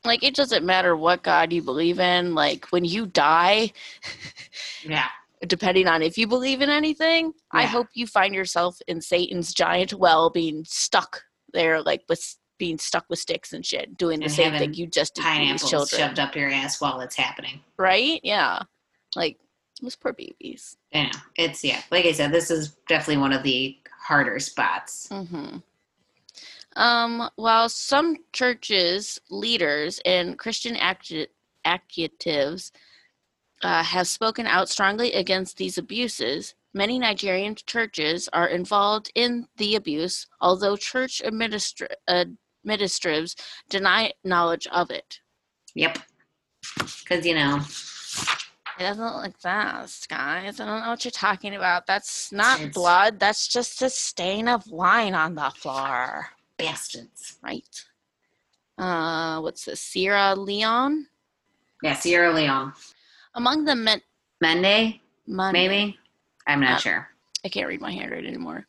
[0.05, 2.35] Like, it doesn't matter what God you believe in.
[2.35, 3.73] Like, when you die,
[4.83, 5.09] yeah,
[5.47, 9.93] depending on if you believe in anything, I hope you find yourself in Satan's giant
[9.95, 14.33] well being stuck there, like with being stuck with sticks and shit, doing the And
[14.35, 16.01] same thing you just did pineapples children.
[16.01, 17.61] shoved up your ass while it's happening.
[17.77, 18.21] Right?
[18.25, 18.61] Yeah.
[19.15, 19.39] Like,
[19.81, 20.77] those poor babies.
[20.93, 21.81] Yeah, it's yeah.
[21.93, 25.09] Like I said, this is definitely one of the harder spots.
[25.09, 25.59] hmm
[26.79, 31.27] Um, while some churches, leaders, and Christian acti-
[31.67, 32.71] actives
[33.63, 36.55] uh, has spoken out strongly against these abuses.
[36.73, 43.35] Many Nigerian churches are involved in the abuse, although church administra- administratives
[43.69, 45.19] deny knowledge of it.
[45.75, 45.99] Yep.
[46.77, 47.61] Because, you know,
[48.79, 50.61] It doesn't look like that, guys.
[50.61, 51.87] I don't know what you're talking about.
[51.89, 53.19] That's not It's- blood.
[53.19, 56.29] That's just a stain of wine on the floor.
[56.59, 57.39] Bastards.
[57.43, 57.85] Right.
[58.77, 59.81] Uh, what's this?
[59.81, 61.07] Sierra Leone?
[61.83, 62.73] Yeah, Sierra Leone.
[63.35, 64.03] Among the men.
[64.41, 65.99] Monday, Mon- maybe?
[66.47, 67.09] I'm not Uh, sure.
[67.45, 68.67] I can't read my handwriting anymore.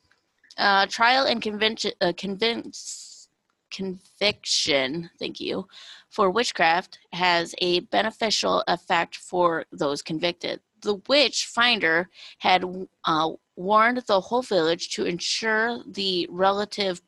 [0.57, 3.29] Uh, trial and convention, uh, convince,
[3.71, 5.67] conviction, thank you,
[6.09, 10.59] for witchcraft has a beneficial effect for those convicted.
[10.81, 12.65] The witch finder had
[13.05, 17.01] uh, warned the whole village to ensure the relative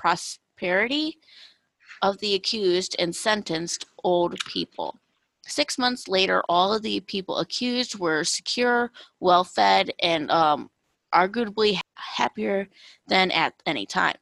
[0.00, 1.18] prosperity
[2.02, 4.98] of the accused and sentenced old people.
[5.46, 10.70] Six months later, all of the people accused were secure, well fed, and um,
[11.12, 12.68] arguably happier
[13.08, 14.16] than at any time.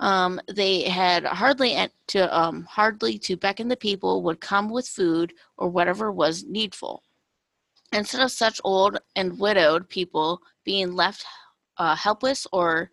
[0.00, 5.32] Um, they had hardly to um, hardly to beckon the people would come with food
[5.56, 7.02] or whatever was needful.
[7.92, 11.24] Instead of such old and widowed people being left
[11.78, 12.90] uh, helpless or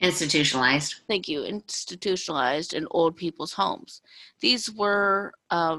[0.00, 0.94] Institutionalized.
[1.08, 4.00] thank you institutionalized in old people's homes,
[4.40, 5.78] these were uh,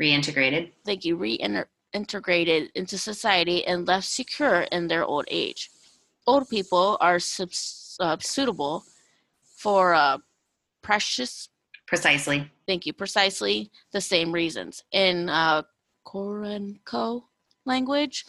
[0.00, 0.70] Reintegrated.
[0.84, 5.70] thank you reintegrated into society and left secure in their old age.
[6.28, 8.84] Old people are subs- uh, suitable
[9.56, 10.18] for uh,
[10.82, 11.48] precious,
[11.88, 12.48] Precisely.
[12.68, 14.84] thank you, precisely the same reasons.
[14.92, 15.62] In uh,
[16.06, 17.24] Kuranko
[17.64, 18.24] language,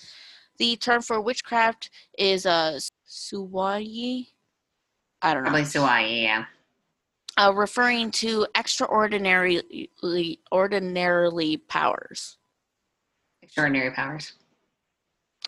[0.57, 4.29] the term for witchcraft is uh, suwayi.
[5.21, 5.49] I don't know.
[5.49, 6.45] Probably Hawaii, yeah.
[7.37, 9.89] Uh, referring to extraordinarily
[10.51, 12.37] ordinarily powers.
[13.43, 14.33] Extraordinary powers.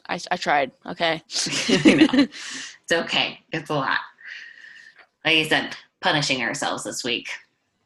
[0.08, 0.72] I, I tried.
[0.86, 1.22] Okay.
[1.70, 2.30] I.
[2.90, 3.40] It's okay.
[3.52, 4.00] It's a lot.
[5.26, 7.30] Like you said, punishing ourselves this week.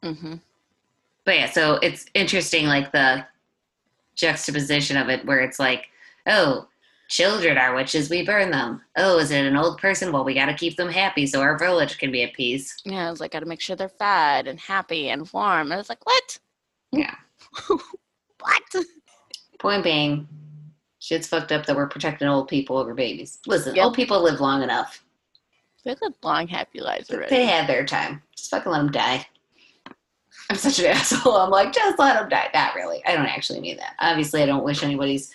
[0.02, 0.36] hmm
[1.26, 3.26] But yeah, so it's interesting, like the
[4.16, 5.88] juxtaposition of it, where it's like,
[6.28, 6.68] oh,
[7.14, 8.82] children are witches, we burn them.
[8.98, 10.12] Oh, is it an old person?
[10.12, 12.76] Well, we got to keep them happy so our village can be at peace.
[12.86, 15.68] Yeah, I was like, gotta make sure they're fed and happy and warm.
[15.68, 16.40] And I was like, what?
[16.92, 17.16] Yeah.
[18.40, 18.86] What?
[19.60, 20.28] Point being,
[21.00, 23.40] shit's fucked up that we're protecting old people over babies.
[23.48, 23.86] Listen, Yep.
[23.86, 25.02] old people live long enough.
[25.86, 27.34] They live long, happy lives already.
[27.34, 28.22] They had their time.
[28.36, 29.26] Just fucking let them die.
[30.50, 31.38] I'm such an asshole.
[31.38, 32.50] I'm like, just let them die.
[32.54, 33.02] Not really.
[33.06, 33.96] I don't actually mean that.
[34.00, 35.32] Obviously, I don't wish anybody's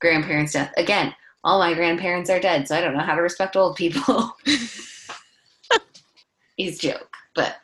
[0.00, 0.72] grandparents' death.
[0.76, 4.34] Again, all my grandparents are dead, so I don't know how to respect old people.
[6.56, 7.56] He's joke, but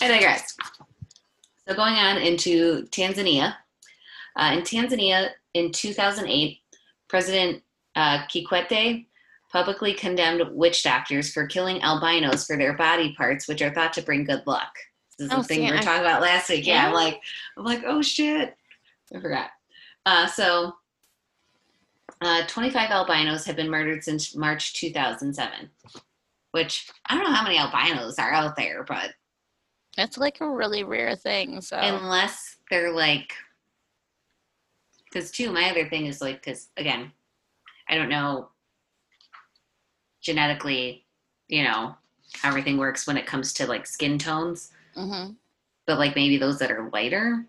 [0.00, 0.56] I digress.
[1.68, 3.54] So going on into Tanzania.
[4.36, 6.58] Uh, in Tanzania, in 2008,
[7.08, 7.62] President
[7.96, 9.06] uh, Kikwete
[9.52, 14.02] publicly condemned witch doctors for killing albinos for their body parts, which are thought to
[14.02, 14.72] bring good luck.
[15.18, 16.66] This is Oh, the thing we were I- talking about last week.
[16.66, 17.20] Yeah, I'm like,
[17.56, 18.56] I'm like, oh shit,
[19.14, 19.50] I forgot.
[20.06, 20.74] Uh, so,
[22.24, 25.70] uh, 25 albinos have been murdered since March 2007.
[26.52, 29.10] Which I don't know how many albinos are out there, but
[29.98, 31.60] It's like a really rare thing.
[31.60, 33.32] So unless they're like
[35.14, 37.12] because too my other thing is like because again
[37.88, 38.48] i don't know
[40.20, 41.04] genetically
[41.48, 41.94] you know
[42.40, 45.30] how everything works when it comes to like skin tones hmm
[45.86, 47.46] but like maybe those that are lighter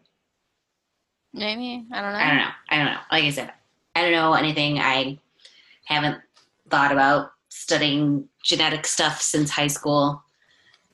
[1.34, 2.20] maybe I don't know.
[2.20, 3.52] i don't know i don't know like i said
[3.96, 5.18] i don't know anything i
[5.86, 6.20] haven't
[6.70, 10.22] thought about studying genetic stuff since high school.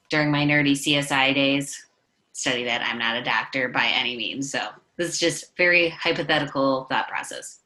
[0.09, 1.87] During my nerdy csi days
[2.33, 4.51] study that i'm not a doctor by any means.
[4.51, 4.59] So
[4.97, 7.59] this is just very hypothetical thought process.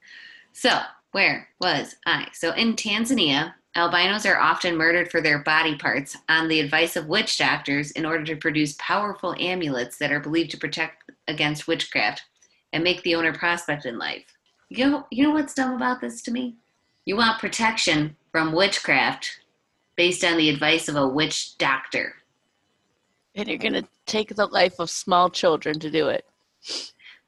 [0.53, 0.79] So
[1.11, 2.27] where was i?
[2.33, 7.07] So in tanzania albinos are often murdered for their body parts on the advice of
[7.07, 12.23] witch doctors in order to produce powerful amulets that are believed to protect against witchcraft
[12.71, 14.34] and make the owner prospect in life
[14.69, 16.55] you know, you know what's dumb about this to me
[17.05, 19.39] you want protection from witchcraft
[19.95, 22.15] based on the advice of a witch doctor
[23.35, 26.25] And you're gonna take the life of small children to do it.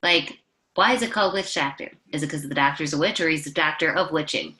[0.04, 0.40] Like,
[0.76, 1.92] why is it called witch doctor?
[2.12, 4.56] Is it because the doctor's a witch or he's a doctor of witching?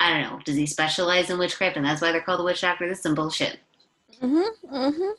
[0.00, 0.40] I don't know.
[0.44, 2.88] Does he specialize in witchcraft and that's why they're called the witch doctor?
[2.88, 3.58] This is some bullshit.
[4.22, 4.74] Mm-hmm.
[4.74, 5.10] Mm-hmm.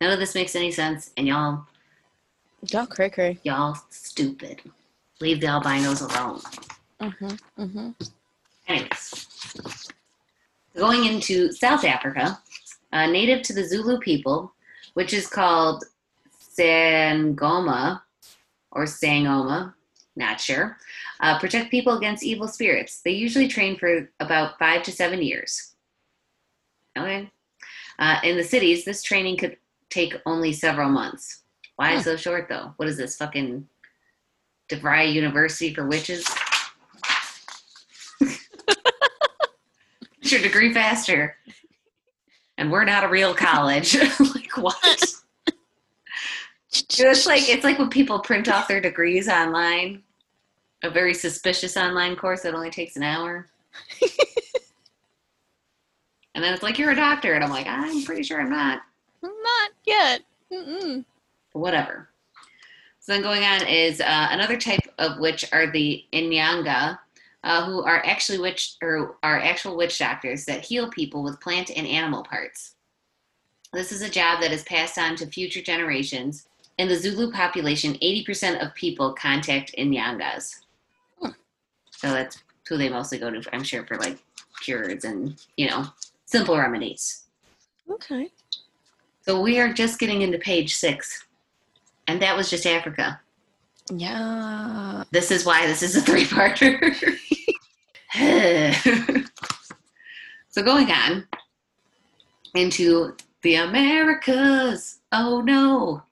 [0.00, 1.64] None of this makes any sense, and y'all,
[2.70, 3.38] Y'all cray cray.
[3.42, 4.60] y'all stupid.
[5.20, 6.40] Leave the albinos alone.
[7.00, 7.62] Mm-hmm.
[7.62, 7.90] Mm-hmm.
[8.68, 9.88] Anyways,
[10.76, 12.38] going into South Africa,
[12.92, 14.52] uh, native to the Zulu people,
[14.94, 15.84] which is called
[16.58, 18.02] Sangoma
[18.72, 19.74] or Sangoma
[20.16, 20.76] Not sure.
[21.20, 23.00] Uh, protect people against evil spirits.
[23.04, 25.74] They usually train for about five to seven years.
[26.96, 27.30] Okay.
[27.98, 29.56] Uh, in the cities, this training could
[29.90, 31.42] take only several months.
[31.76, 32.02] Why Hmm.
[32.02, 32.74] so short, though?
[32.76, 33.68] What is this fucking
[34.68, 36.28] DeVry University for witches?
[40.28, 41.36] Get your degree faster.
[42.58, 43.96] And we're not a real college.
[44.34, 45.04] like what?
[46.70, 50.02] It's like it's like when people print off their degrees online.
[50.82, 53.48] A very suspicious online course that only takes an hour.
[56.34, 58.82] and then it's like you're a doctor, and I'm like, I'm pretty sure I'm not.
[59.22, 60.22] Not yet.
[60.52, 61.04] Mm-mm.
[61.52, 62.10] Whatever.
[63.08, 66.98] So then going on is uh, another type of witch are the Inyanga,
[67.42, 71.70] uh, who are actually witch or are actual witch doctors that heal people with plant
[71.74, 72.74] and animal parts.
[73.72, 76.48] This is a job that is passed on to future generations.
[76.76, 80.56] In the Zulu population, 80% of people contact Inyangas.
[81.18, 81.30] Hmm.
[81.90, 84.18] So that's who they mostly go to, I'm sure, for like
[84.60, 85.86] cures and, you know,
[86.26, 87.24] simple remedies.
[87.90, 88.28] Okay.
[89.22, 91.24] So we are just getting into page six.
[92.08, 93.20] And that was just Africa.
[93.92, 95.04] Yeah.
[95.12, 96.94] This is why this is a three parter.
[100.48, 101.26] so going on
[102.54, 104.98] into the Americas.
[105.12, 106.02] Oh no.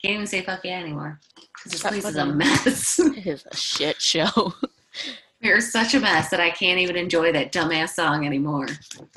[0.00, 1.20] Can't even say fuck yeah anymore.
[1.62, 2.98] 'Cause this place is a mess.
[3.16, 4.54] It is a shit show.
[5.42, 8.68] We're such a mess that I can't even enjoy that dumbass song anymore.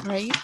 [0.05, 0.35] right?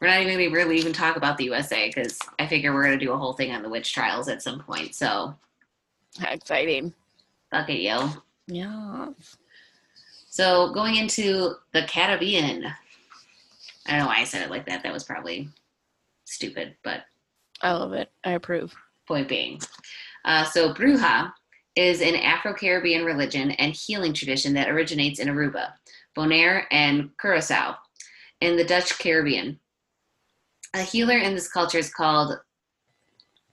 [0.00, 2.84] We're not even going to really even talk about the USA because I figure we're
[2.84, 4.94] going to do a whole thing on the witch trials at some point.
[4.94, 5.34] So
[6.18, 6.92] How exciting.
[7.50, 8.08] fuck it, yo.
[8.46, 9.08] Yeah.
[10.30, 12.64] So going into the Caribbean.
[13.86, 14.82] I don't know why I said it like that.
[14.82, 15.48] That was probably
[16.26, 17.02] stupid, but
[17.62, 18.10] I love it.
[18.22, 18.74] I approve.
[19.06, 19.60] point being.
[20.24, 21.32] Uh, so Bruja
[21.74, 25.72] is an Afro-Caribbean religion and healing tradition that originates in Aruba,
[26.16, 27.76] Bonaire, and Curacao
[28.40, 29.58] in the Dutch Caribbean.
[30.74, 32.38] A healer in this culture is called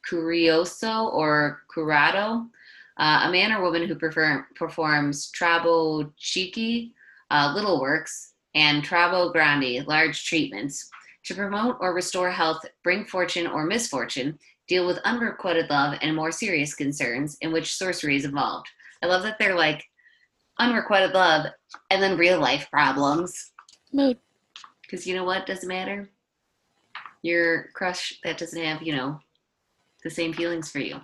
[0.10, 2.46] Curioso or Curado,
[2.98, 6.92] uh, a man or woman who prefer, performs Trabo Chiqui,
[7.32, 10.90] uh, little works, and Trabo Grande, large treatments,
[11.26, 16.32] to promote or restore health, bring fortune or misfortune, deal with unrequited love and more
[16.32, 18.68] serious concerns in which sorcery is involved.
[19.02, 19.84] I love that they're like
[20.60, 21.48] unrequited love
[21.90, 23.52] and then real life problems.
[23.92, 24.18] Mood.
[24.82, 26.10] Because you know what doesn't matter?
[27.26, 29.20] Your crush that doesn't have, you know,
[30.04, 31.02] the same feelings for you.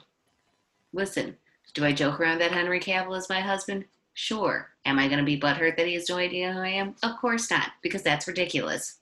[0.93, 1.35] Listen,
[1.73, 3.85] do I joke around that Henry Cavill is my husband?
[4.13, 4.69] Sure.
[4.85, 6.93] Am I going to be butthurt that he has no idea who I am?
[7.01, 8.99] Of course not, because that's ridiculous.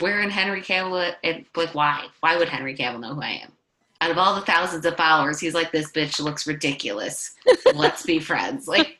[0.00, 2.06] Where in Henry Cavill, and like, why?
[2.20, 3.52] Why would Henry Cavill know who I am?
[4.00, 7.34] Out of all the thousands of followers, he's like, this bitch looks ridiculous.
[7.74, 8.66] Let's be friends.
[8.66, 8.98] Like,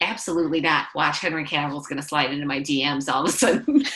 [0.00, 0.88] absolutely not.
[0.96, 3.84] Watch Henry Cavill's going to slide into my DMs all of a sudden.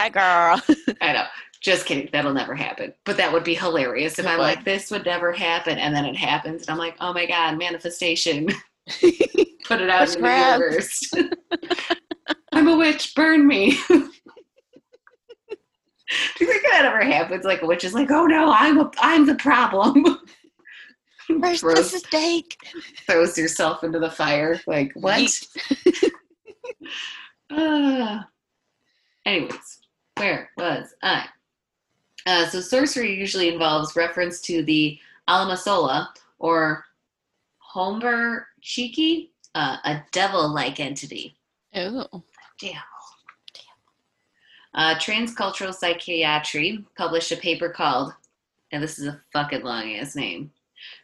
[0.00, 0.62] Hi, girl.
[1.02, 1.24] I know.
[1.60, 2.08] Just kidding.
[2.10, 2.94] That'll never happen.
[3.04, 4.44] But that would be hilarious if It I'm would.
[4.44, 5.76] like, this would never happen.
[5.76, 6.62] And then it happens.
[6.62, 8.46] And I'm like, oh my God, manifestation.
[9.66, 11.10] Put it out in the universe.
[12.52, 13.14] I'm a witch.
[13.14, 13.72] Burn me.
[13.90, 14.08] Do
[16.40, 17.44] you think that ever happens?
[17.44, 20.02] Like a witch is like, oh no, I'm a, I'm the problem.
[21.28, 22.56] Where's the throws, steak?
[23.06, 24.58] throws yourself into the fire.
[24.66, 25.30] Like what?
[27.52, 28.26] Ah.
[29.26, 29.78] anyways,
[30.20, 31.26] where was I?
[32.26, 36.84] Uh, so sorcery usually involves reference to the Alamasola or
[37.74, 41.36] Homber Chiki, uh, a devil-like entity.
[41.74, 42.22] Oh.
[42.60, 42.74] Damn.
[44.74, 48.12] Uh, Transcultural Psychiatry published a paper called,
[48.72, 50.50] and this is a fucking long ass name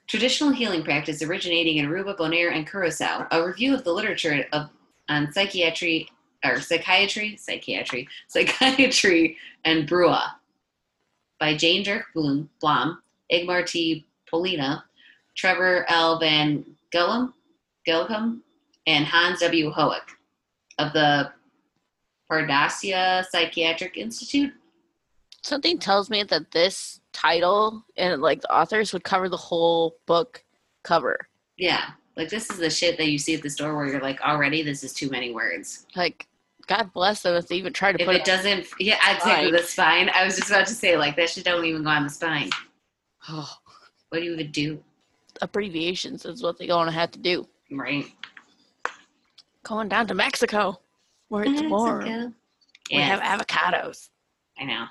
[0.07, 4.69] Traditional Healing Practice Originating in Aruba, Bonaire, and Curacao, a review of the literature of
[5.09, 6.11] on psychiatry
[6.45, 10.33] or psychiatry, psychiatry, psychiatry, and Brua
[11.39, 12.49] by Jane Dirk Blom,
[13.33, 14.07] Igmar T.
[14.31, 14.83] Poulina,
[15.37, 16.19] Trevor L.
[16.19, 17.35] Van Gillum,
[17.87, 18.41] Gilcom,
[18.87, 19.71] and Hans W.
[19.71, 20.03] Hoek
[20.79, 21.31] of the
[22.31, 24.53] Parnassia Psychiatric Institute.
[25.43, 30.43] Something tells me that this title and like the authors would cover the whole book
[30.83, 31.29] cover.
[31.57, 34.21] Yeah, like this is the shit that you see at the store where you're like,
[34.23, 35.87] already this is too many words.
[35.95, 36.27] Like,
[36.67, 39.51] God bless them if they even try to If put it doesn't, yeah, I'd say
[39.51, 40.11] the spine.
[40.15, 42.51] I was just about to say like that shit don't even go on the spine.
[43.29, 43.49] Oh,
[44.09, 44.83] What do you even do,
[45.43, 47.47] abbreviations is what they're going to have to do.
[47.71, 48.07] right?
[49.63, 50.81] Going down to Mexico,
[51.29, 52.05] where it's warm.
[52.05, 52.33] Mexico.
[52.91, 54.11] We have avocados
[54.59, 54.87] I know.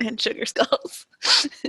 [0.00, 1.06] and sugar skulls.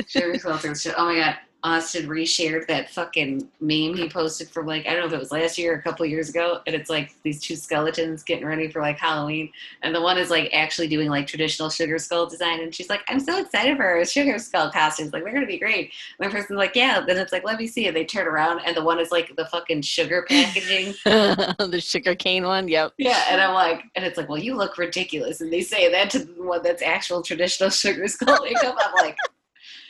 [0.08, 0.96] Sugar skulls shit.
[0.98, 1.36] Oh my god.
[1.66, 5.32] Austin reshared that fucking meme he posted from like I don't know if it was
[5.32, 8.70] last year or a couple years ago, and it's like these two skeletons getting ready
[8.70, 9.52] for like Halloween,
[9.82, 13.02] and the one is like actually doing like traditional sugar skull design, and she's like,
[13.08, 16.32] "I'm so excited for her sugar skull costumes, like they're gonna be great." And the
[16.32, 18.84] person's like, "Yeah," then it's like, "Let me see," and they turn around, and the
[18.84, 20.94] one is like the fucking sugar packaging.
[21.04, 22.68] the sugar cane one.
[22.68, 22.94] Yep.
[23.00, 26.12] Yeah, and I'm like, and it's like, well, you look ridiculous, and they say that
[26.12, 28.78] to the one that's actual traditional sugar skull makeup.
[28.80, 29.18] I'm like,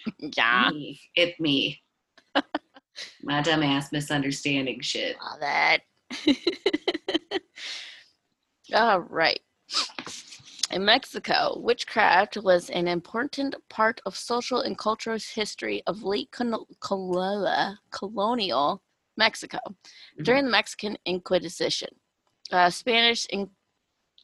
[0.37, 0.69] Yeah.
[0.71, 1.81] me, it's me,
[3.23, 5.15] my dumbass misunderstanding shit.
[5.21, 5.79] Love that.
[8.73, 9.39] All right.
[10.71, 16.67] In Mexico, witchcraft was an important part of social and cultural history of late col-
[17.91, 18.81] colonial
[19.17, 19.59] Mexico
[20.23, 21.89] during the Mexican Inquisition.
[22.51, 23.49] Uh, Spanish, in-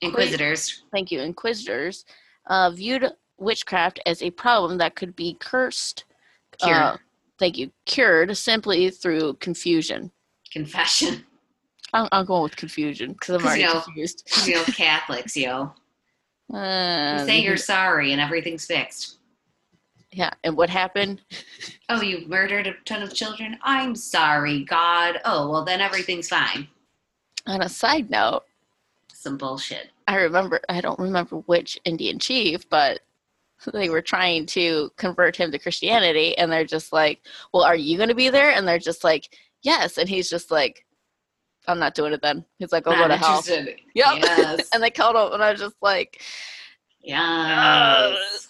[0.02, 2.06] Inquisitors, thank you, inquisitors
[2.48, 3.06] uh, viewed
[3.42, 6.06] witchcraft as a problem that could be cursed.
[6.62, 6.98] cured, uh,
[7.40, 10.12] thank you, cured simply through confusion.
[10.52, 11.26] confession.
[11.94, 14.30] I'm, I'm going with confusion because I'm already you know, confused.
[14.48, 15.74] You know, Catholics, yo,
[16.54, 19.18] Uh, you say you're sorry and everything's fixed.
[20.12, 21.22] yeah, and what happened?
[21.90, 23.58] Oh, you murdered a ton of children.
[23.64, 25.20] I'm sorry, God.
[25.26, 26.70] Oh, well, then everything's fine.
[27.48, 28.44] On a side note,
[29.14, 29.90] Some bullshit.
[30.08, 33.02] I remember I don't remember which Indian chief, but
[33.74, 37.22] they were trying to convert him to Christianity, and they're just like,
[37.54, 40.52] "Well, are you going to be there?" And they're just like, "Yes," and he's just
[40.52, 40.86] like,
[41.68, 43.44] "I'm not doing it." Then he's like, "I'll go to hell."
[43.94, 44.18] Yep.
[44.24, 44.70] Yes.
[44.74, 46.22] and they called him, and I was just like,
[47.02, 48.48] yes.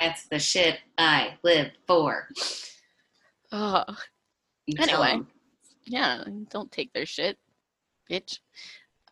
[0.00, 2.28] That's the shit I live for.
[3.52, 3.84] "Oh,
[4.66, 5.26] You tell
[5.86, 7.38] yeah, don't take their shit,
[8.10, 8.38] bitch."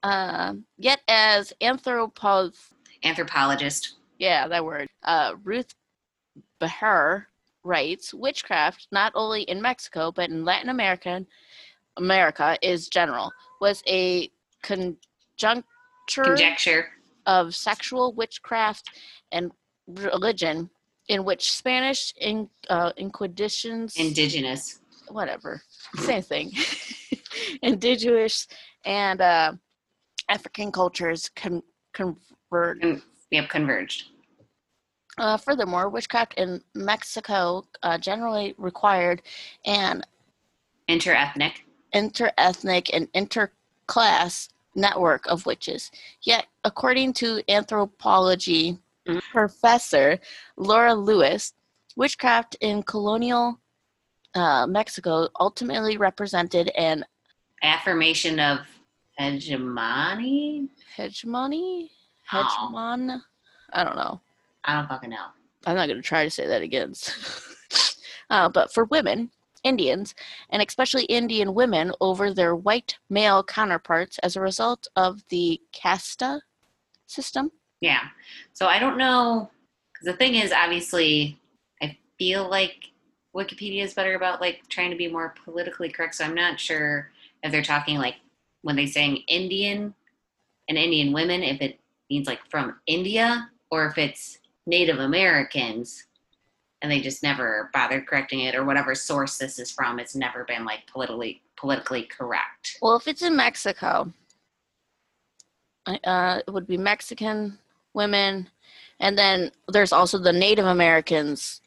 [0.03, 2.53] Um, yet, as anthropos
[3.05, 3.95] Anthropologist.
[4.23, 4.87] Yeah, that word.
[5.03, 5.75] Uh, Ruth
[6.61, 7.27] Behar
[7.65, 11.27] writes, witchcraft, not only in Mexico but in Latin America,
[11.97, 14.31] America is general, was a
[14.63, 15.65] conjuncture
[16.23, 16.87] Conjecture.
[17.27, 18.91] of sexual witchcraft
[19.33, 19.51] and
[19.89, 20.71] religion,
[21.09, 24.79] in which Spanish in, uh, inquisitions, Indigenous.
[25.09, 25.61] whatever,
[25.97, 26.53] same thing,
[27.63, 28.47] indigenous
[28.85, 29.53] and uh,
[30.29, 32.79] African cultures con- convert
[33.33, 34.12] Yep, converged.
[35.19, 39.23] Uh, furthermore, witchcraft in Mexico uh, generally required
[39.67, 40.03] an
[40.89, 41.53] Interethnic.
[41.95, 45.91] interethnic and interclass network of witches.
[46.23, 49.21] Yet, according to anthropology Mhm.
[49.33, 50.19] professor
[50.57, 51.53] Laura Lewis,
[51.97, 53.59] witchcraft in colonial
[54.35, 57.05] uh, Mexico ultimately represented an
[57.63, 58.61] Affirmation of
[59.19, 60.71] hegemony.
[60.97, 61.91] hegemony.
[62.33, 62.43] Oh.
[62.73, 63.23] Hegemon.
[63.75, 64.21] I don't know.
[64.65, 65.27] I don't fucking know.
[65.67, 66.95] I'm not going to try to say that again.
[68.31, 69.31] uh, but for women,
[69.65, 70.15] Indians,
[70.51, 76.41] and especially Indian women over their white male counterparts as a result of the casta
[77.07, 77.51] system.
[77.81, 78.03] Yeah.
[78.53, 79.51] So I don't know.
[79.93, 81.39] Because the thing is, obviously,
[81.81, 82.91] I feel like
[83.37, 86.17] Wikipedia is better about like trying to be more politically correct.
[86.17, 87.11] So I'm not sure
[87.43, 88.17] if they're talking like
[88.63, 89.95] when they're saying Indian
[90.69, 91.79] and Indian women, if it
[92.11, 96.07] means like from India or if it's Native Americans
[96.83, 99.99] and they just never bothered correcting it or whatever source this is from.
[99.99, 102.79] It's never been like politically politically correct.
[102.83, 104.13] Well, if it's in Mexico,
[105.87, 107.59] uh, it would be Mexican
[107.95, 108.49] women,
[108.99, 111.61] and then there's also the Native Americans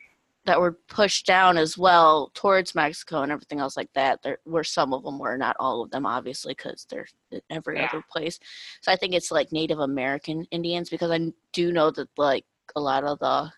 [0.45, 4.21] that were pushed down as well towards Mexico and everything else like that.
[4.21, 7.77] There were some of them were, not all of them, obviously, because they're in every
[7.77, 7.87] Yeah.
[7.91, 8.39] other place.
[8.81, 12.81] So I think it's like Native American Indians because I do know that like a
[12.81, 13.51] lot of the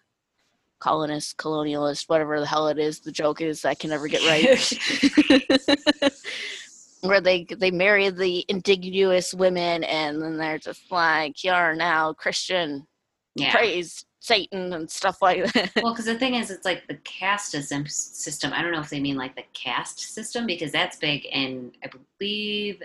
[0.79, 4.79] colonists, colonialists, whatever the hell it is, the joke is I can never get right.
[7.01, 12.87] where they they marry the indigenous women and then they're just like you're now christian
[13.35, 13.51] Yeah.
[13.51, 17.51] praise satan and stuff like that Well, because the thing is, it's like the caste
[17.51, 18.51] system.
[18.51, 21.89] I don't know if they mean like the caste system because that's big in, I
[22.19, 22.81] believe,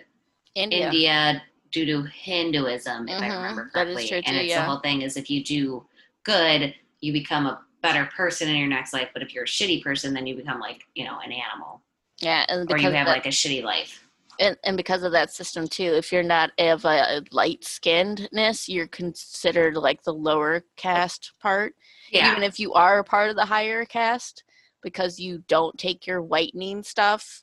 [0.54, 1.42] india, India
[1.72, 4.08] due to Hinduism, if I Mhm, remember that is correctly.
[4.08, 4.60] true and it's yeah.
[4.60, 5.84] the whole thing is if you do
[6.24, 9.08] good, you become a better person in your next life.
[9.12, 11.82] But if you're a shitty person, then you become like you know an animal,
[12.20, 14.06] yeah and or you have that, like a shitty life.
[14.38, 18.86] and, and because of that system too if you're not of a light skinnedness you're
[18.86, 21.74] considered like the lower caste part
[22.10, 22.30] Yeah.
[22.30, 24.44] even if you are a part of the higher caste
[24.82, 27.42] because you don't take your whitening stuff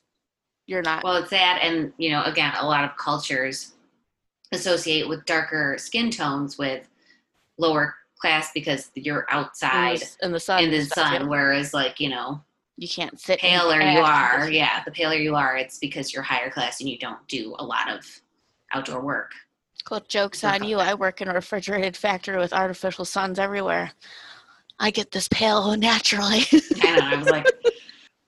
[0.66, 3.72] you're not Well, it's that, and you know, again, a lot of cultures
[4.52, 6.88] associate with darker skin tones with
[7.58, 11.72] lower class because you're in outside the, in the sun in the and sun, whereas
[11.74, 12.40] like you know,
[12.76, 13.40] You can't sit.
[13.40, 16.88] paler you air are, yeah, the paler you are, it's because you're higher class and
[16.88, 18.04] you don't do a lot of
[18.72, 19.32] outdoor work.
[19.84, 20.78] Cool jokes on on you.
[20.78, 23.92] I work in a refrigerated factory with artificial suns everywhere.
[24.78, 26.44] I get this pale naturally.
[26.82, 27.04] I know.
[27.06, 27.46] I was like,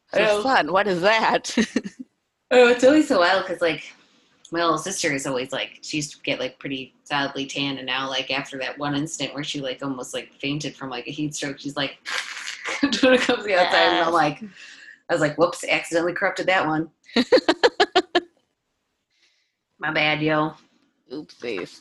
[0.08, 0.42] For Oh.
[0.42, 0.72] fun.
[0.72, 1.54] What is that?
[2.50, 3.94] oh, it's always so wild because like
[4.52, 7.86] my little sister is always like she used to get like pretty solidly tan, and
[7.86, 11.10] now like after that one incident where she like almost like fainted from like a
[11.10, 11.96] heat stroke, she's like
[13.02, 14.42] when it comes the outside, and I'm like,
[15.08, 16.90] I was like, whoops, accidentally corrupted that one.
[19.78, 20.54] My bad, yo.
[21.10, 21.80] Oopsies.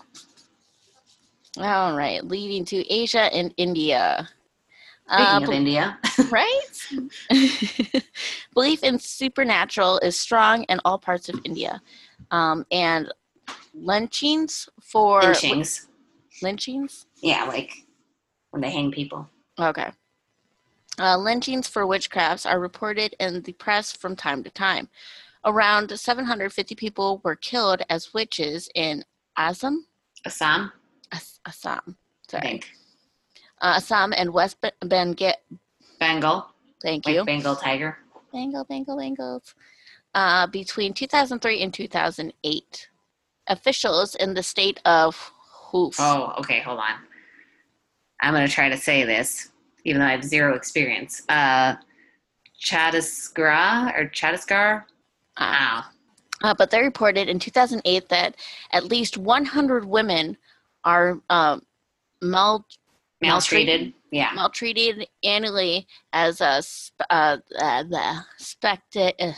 [1.58, 4.30] All right, leading to Asia and India.
[5.08, 6.00] Speaking Uh, of bel- India,
[6.32, 6.62] right?
[8.54, 11.82] Belief in supernatural is strong in all parts of India.
[12.32, 13.12] Um, and
[13.74, 15.88] lynchings for lynchings.
[16.42, 17.06] lynchings?
[17.22, 17.74] Yeah, like
[18.52, 19.28] when they hang people.
[19.60, 19.90] Okay.
[21.00, 24.90] Uh, lynchings for witchcrafts are reported in the press from time to time.
[25.46, 29.04] Around 750 people were killed as witches in
[29.38, 29.86] Assam,
[30.26, 30.72] Assam,
[31.12, 31.94] As- Assam, I
[32.30, 32.72] sorry, think.
[33.62, 35.34] uh, Assam and West Be- Bengal.
[36.00, 36.48] Bengal,
[36.84, 37.24] Thank like you.
[37.26, 37.98] Bengal tiger.
[38.32, 39.54] Bengal, Bengal, Bengals.
[40.14, 42.90] Uh, between 2003 and 2008,
[43.48, 45.16] officials in the state of
[45.72, 45.96] Hoof.
[46.00, 46.96] Oh, okay, hold on.
[48.22, 49.52] I'm gonna try to say this,
[49.86, 51.24] even though I have zero experience.
[51.30, 51.76] Uh,
[52.62, 54.84] Chhattisgarh or Chhattisgarh?
[55.38, 55.82] Uh.
[56.44, 58.36] Uh, but they reported in 2008 that
[58.72, 60.38] at least 100 women
[60.84, 61.62] are um,
[62.22, 62.66] mal-
[63.22, 63.94] Maltreated.
[64.12, 64.32] Yeah.
[64.34, 69.32] maltreated annually as a sp- uh, uh, the specta- uh,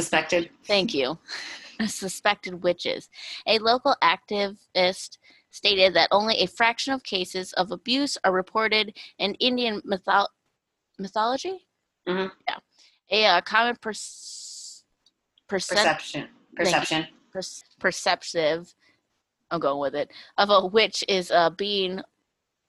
[0.00, 0.50] Suspected.
[0.66, 1.18] thank you
[1.86, 3.08] suspected witches.
[3.46, 5.16] A local activist
[5.50, 10.28] stated that only a fraction of cases of abuse are reported in Indian mytho-
[10.98, 11.66] mythology.
[12.06, 12.30] Mhm.
[12.46, 12.58] Yeah,
[13.10, 14.84] a uh, common perce-
[15.48, 16.28] percep- Perception.
[16.54, 17.06] Perception.
[17.32, 18.74] perce- perceptive.
[19.50, 22.02] I'm going with it of a witch is uh, being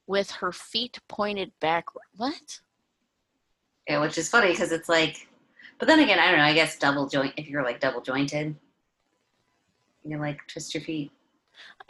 [0.08, 1.86] with her feet pointed back.
[2.16, 2.62] What?
[3.90, 5.28] Yeah, which is funny because it's like,
[5.80, 6.46] but then again, I don't know.
[6.46, 7.34] I guess double joint.
[7.38, 8.56] If you're like double jointed,
[10.04, 11.12] you can like twist your feet.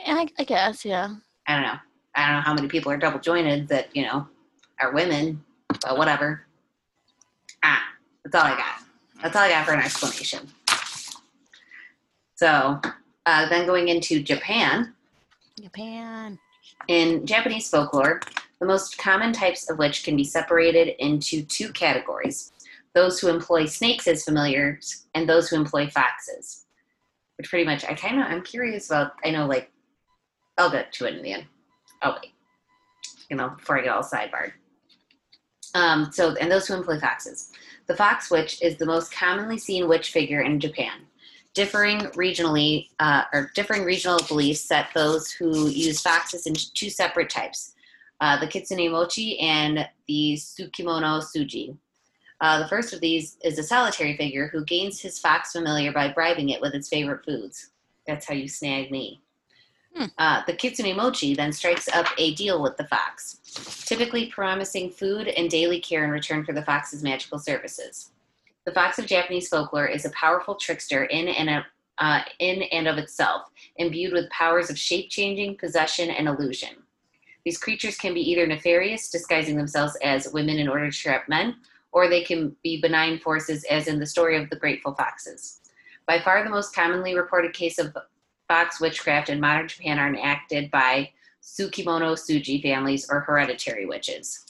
[0.05, 1.15] I, I guess, yeah.
[1.47, 1.79] I don't know.
[2.15, 4.27] I don't know how many people are double jointed that you know
[4.81, 6.45] are women, but whatever.
[7.63, 7.83] Ah,
[8.23, 8.81] that's all I got.
[9.21, 10.47] That's all I got for an explanation.
[12.35, 12.79] So,
[13.25, 14.93] uh, then going into Japan,
[15.59, 16.38] Japan.
[16.88, 18.21] in Japanese folklore,
[18.59, 22.51] the most common types of witch can be separated into two categories
[22.97, 26.65] those who employ snakes as familiars and those who employ foxes.
[27.37, 29.71] Which pretty much, I kind of, I'm curious about, I know, like,
[30.57, 31.45] I'll get to it in the end.
[32.01, 32.31] Oh, wait.
[33.29, 34.53] You know, before I get all sidebarred.
[35.75, 37.51] Um, so, and those who employ foxes.
[37.85, 41.01] The fox witch is the most commonly seen witch figure in Japan.
[41.53, 47.29] Differing regionally, uh, or differing regional beliefs set those who use foxes into two separate
[47.29, 47.75] types
[48.19, 51.77] uh, the kitsune mochi and the tsukimono suji.
[52.39, 56.07] Uh, the first of these is a solitary figure who gains his fox familiar by
[56.11, 57.71] bribing it with its favorite foods.
[58.05, 59.21] That's how you snag me.
[59.95, 60.05] Hmm.
[60.17, 63.39] Uh, the kitsune mochi then strikes up a deal with the fox,
[63.85, 68.11] typically promising food and daily care in return for the fox's magical services.
[68.65, 71.63] The fox of Japanese folklore is a powerful trickster in and,
[71.97, 76.75] uh, in and of itself, imbued with powers of shape changing, possession, and illusion.
[77.45, 81.55] These creatures can be either nefarious, disguising themselves as women in order to trap men,
[81.91, 85.61] or they can be benign forces, as in the story of the Grateful Foxes.
[86.05, 87.95] By far the most commonly reported case of
[88.47, 91.09] fox witchcraft in modern Japan are enacted by
[91.41, 94.45] Tsukimono Suji families or hereditary witches.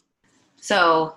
[0.60, 1.16] So,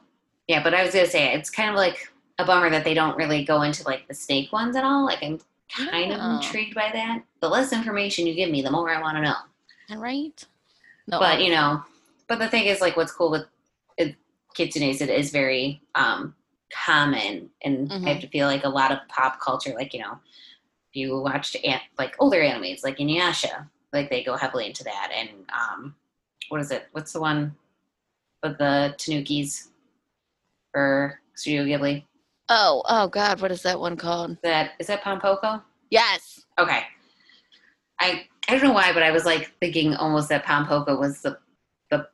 [0.49, 3.17] yeah, but I was gonna say it's kind of like a bummer that they don't
[3.17, 5.05] really go into like the snake ones at all.
[5.05, 7.23] Like I'm kind of intrigued by that.
[7.41, 10.01] The less information you give me, the more I want to know.
[10.01, 10.45] Right.
[11.07, 11.83] No, But you know,
[12.29, 13.45] but the thing is, like, what's cool with
[13.97, 14.15] it,
[14.57, 16.35] kitsunes, it is very um,
[16.73, 20.13] common, and I have to feel like a lot of pop culture, like you know,
[20.13, 25.11] if you watched an- like older animes, like Inuyasha, like they go heavily into that,
[25.15, 25.95] and um,
[26.49, 26.87] what is it?
[26.93, 27.55] What's the one
[28.43, 29.69] with the Tanukis
[30.73, 32.05] for Studio Ghibli?
[32.51, 34.37] oh, oh God, what is that one called?
[34.43, 35.63] That is that Pompoko?
[35.91, 36.45] Yes.
[36.59, 36.83] Okay.
[38.01, 41.39] I I don't know why, but I was like thinking almost that Pompoko was the
[41.91, 42.07] the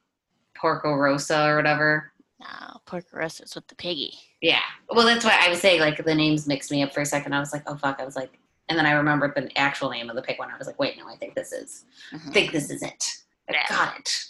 [0.57, 2.12] Porco Rosso or whatever.
[2.41, 4.12] No, Porco is with the piggy.
[4.43, 4.61] Yeah.
[4.91, 7.32] Well, that's why I was saying like the names mixed me up for a second.
[7.32, 7.99] I was like, oh fuck.
[8.01, 10.51] I was like, and then I remembered the actual name of the pig one.
[10.51, 12.32] I was like, wait, no, I think this is, I Mhm.
[12.34, 13.05] think this is it.
[13.49, 13.66] I Yeah.
[13.68, 14.24] got it.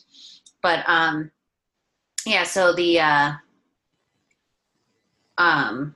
[0.63, 1.31] But um,
[2.25, 2.45] yeah.
[2.45, 3.33] So the uh,
[5.39, 5.95] Um,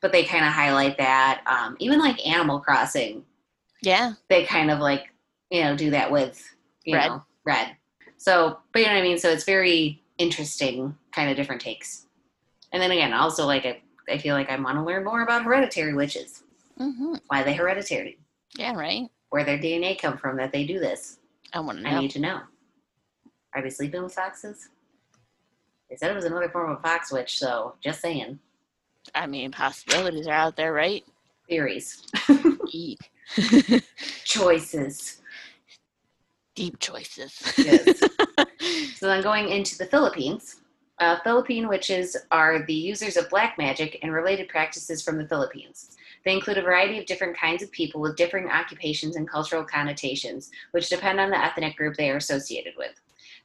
[0.00, 1.42] but they kind of highlight that.
[1.46, 3.24] Um, even like Animal Crossing,
[3.82, 4.14] Yeah.
[4.28, 5.10] they kind of like
[5.50, 6.42] you know do that with
[6.84, 7.08] you Red.
[7.08, 7.76] know red.
[8.16, 9.18] So, but you know what I mean.
[9.18, 12.06] So it's very interesting, kind of different takes.
[12.72, 15.42] And then again, also like I, I feel like I want to learn more about
[15.44, 16.44] hereditary witches.
[16.78, 18.18] hmm Why they hereditary?
[18.56, 19.08] Yeah, right.
[19.30, 21.18] Where their DNA come from that they do this?
[21.52, 22.40] I want to I need to know.
[23.54, 24.68] Are they sleeping with foxes?
[25.90, 28.38] They said it was another form of fox witch, so just saying.
[29.14, 31.04] I mean, possibilities are out there, right?
[31.48, 32.02] Theories.
[34.24, 35.21] Choices.
[36.54, 37.40] Deep choices.
[37.58, 38.02] Yes.
[39.02, 40.60] So then going into the Philippines,
[41.00, 45.96] uh, Philippine witches are the users of black magic and related practices from the Philippines.
[46.24, 50.52] They include a variety of different kinds of people with differing occupations and cultural connotations,
[50.70, 52.92] which depend on the ethnic group they are associated with.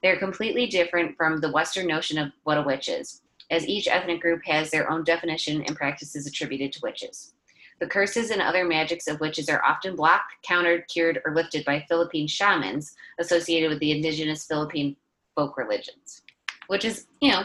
[0.03, 3.87] They are completely different from the Western notion of what a witch is, as each
[3.87, 7.33] ethnic group has their own definition and practices attributed to witches.
[7.79, 11.85] The curses and other magics of witches are often blocked, countered, cured, or lifted by
[11.87, 14.95] Philippine shamans associated with the indigenous Philippine
[15.35, 16.23] folk religions,
[16.67, 17.43] which is, you know,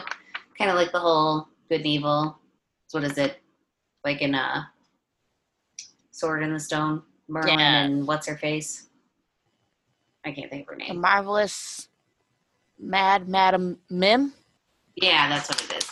[0.57, 2.39] kind of like the whole good and evil.
[2.87, 3.37] So what is it?
[4.03, 4.69] Like in a
[6.11, 7.83] Sword in the Stone, Merlin Yeah.
[7.83, 8.87] and what's her face?
[10.25, 11.01] I can't think of her the name.
[11.01, 11.89] marvelous
[12.79, 14.33] Mad Madam Mim.
[14.95, 15.89] Yeah, that's what it is.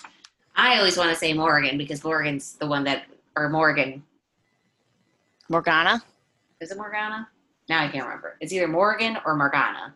[0.55, 3.03] I always want to say Morgan because Morgan's the one that,
[3.35, 4.03] or Morgan.
[5.51, 6.01] Morgana.
[6.61, 7.27] Is it Morgana?
[7.67, 8.37] Now I can't remember.
[8.39, 9.93] It's either Morgan or Morgana.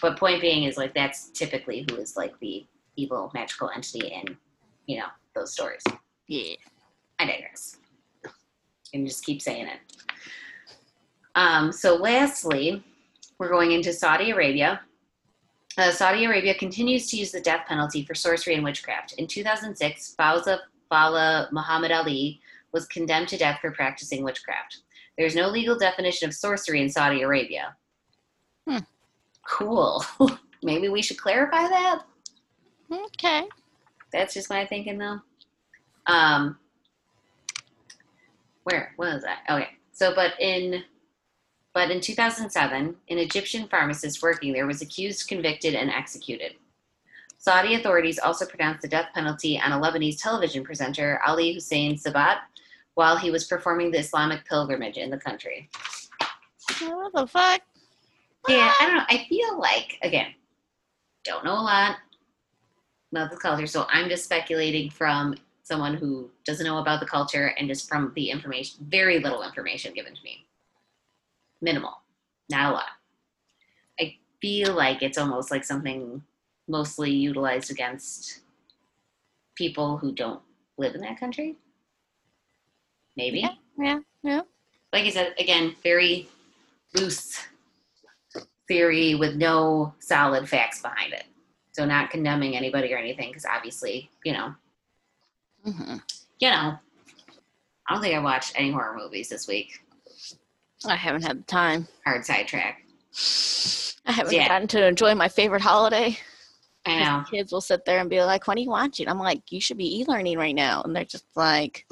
[0.00, 2.64] But point being is like that's typically who is like the
[2.94, 4.36] evil magical entity in,
[4.86, 5.82] you know, those stories.
[6.28, 6.54] Yeah.
[7.18, 7.78] I digress.
[8.94, 9.80] And just keep saying it.
[11.34, 12.84] Um, so, lastly,
[13.38, 14.80] we're going into Saudi Arabia.
[15.76, 19.14] Uh, Saudi Arabia continues to use the death penalty for sorcery and witchcraft.
[19.14, 22.40] In 2006, Fawza Fala Muhammad Ali
[22.72, 24.78] was condemned to death for practicing witchcraft.
[25.16, 27.76] There's no legal definition of sorcery in Saudi Arabia.
[28.68, 28.78] Hmm.
[29.48, 30.04] Cool.
[30.62, 32.02] Maybe we should clarify that.
[32.90, 33.44] Okay.
[34.12, 35.20] That's just my thinking, though.
[36.06, 36.58] Um,
[38.64, 39.40] where was that?
[39.48, 40.82] Okay, so but in
[41.72, 46.54] but in 2007, an Egyptian pharmacist working there was accused, convicted, and executed.
[47.38, 52.38] Saudi authorities also pronounced the death penalty on a Lebanese television presenter, Ali Hussein Sabat,
[52.96, 55.68] while he was performing the Islamic pilgrimage in the country.
[56.80, 57.60] What the fuck?
[58.48, 59.04] Yeah, I don't know.
[59.08, 60.34] I feel like again,
[61.24, 61.96] don't know a lot
[63.12, 67.54] about the culture, so I'm just speculating from someone who doesn't know about the culture
[67.58, 70.46] and just from the information, very little information given to me.
[71.60, 72.00] Minimal,
[72.50, 72.90] not a lot.
[74.00, 76.22] I feel like it's almost like something
[76.66, 78.40] mostly utilized against
[79.54, 80.40] people who don't
[80.78, 81.56] live in that country.
[83.16, 83.40] Maybe.
[83.40, 83.54] Yeah.
[83.78, 83.98] Yeah.
[84.22, 84.40] Yeah.
[84.92, 86.28] like I said, again, very
[86.94, 87.38] loose
[88.68, 91.24] theory with no solid facts behind it.
[91.72, 94.54] So not condemning anybody or anything, because obviously, you know,
[95.64, 95.96] hmm
[96.38, 96.78] you know,
[97.88, 99.80] I don't think I watched any horror movies this week.
[100.86, 101.86] I haven't had the time.
[102.04, 102.82] Hard sidetrack.
[104.06, 104.48] I haven't Yeah.
[104.48, 106.18] gotten to enjoy my favorite holiday.
[106.84, 107.24] I know.
[107.30, 109.78] Kids will sit there and be like, "What are you watching?" I'm like, "You should
[109.78, 111.86] be e-learning right now," and they're just like,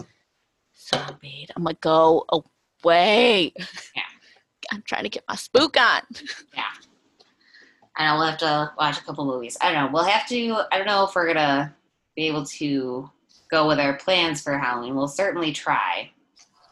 [0.89, 2.24] "Zombie." I'm like, "Go
[2.82, 3.53] away."
[3.95, 4.03] Yeah.
[4.72, 6.03] I'm trying to get my spook on.
[7.97, 9.57] I know we'll have to watch a couple movies.
[9.61, 9.91] I don't know.
[9.93, 10.64] We'll have to.
[10.72, 11.74] I don't know if we're gonna
[12.16, 13.11] be able to
[13.51, 14.97] go with our plans for Halloween.
[14.97, 16.11] We'll certainly try.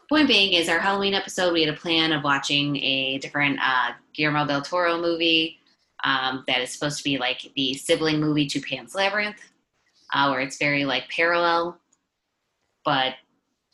[0.09, 1.53] Point being is our Halloween episode.
[1.53, 5.59] We had a plan of watching a different uh, Guillermo del Toro movie
[6.03, 9.39] um, that is supposed to be like the sibling movie to Pan's Labyrinth,
[10.13, 11.79] uh, where it's very like parallel.
[12.83, 13.13] But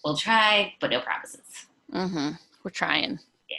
[0.03, 1.67] we'll try, but no promises.
[1.93, 2.31] Mm-hmm.
[2.63, 3.19] We're trying.
[3.49, 3.57] Yeah.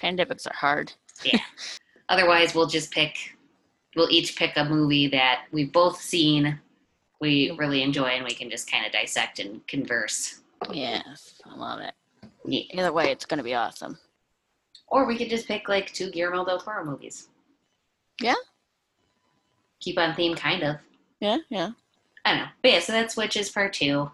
[0.00, 0.92] Pandemics are hard.
[1.24, 1.40] Yeah.
[2.08, 3.36] Otherwise, we'll just pick.
[3.96, 6.60] We'll each pick a movie that we've both seen,
[7.20, 10.40] we really enjoy, and we can just kind of dissect and converse.
[10.72, 11.94] Yes, I love it.
[12.44, 12.62] Yeah.
[12.72, 13.98] Either way, it's gonna be awesome.
[14.86, 17.28] Or we could just pick like two Guillermo del Toro movies.
[18.20, 18.34] Yeah.
[19.80, 20.76] Keep on theme, kind of.
[21.20, 21.70] Yeah, yeah.
[22.24, 22.48] I don't know.
[22.62, 24.10] But yeah, so that's Witches Part 2.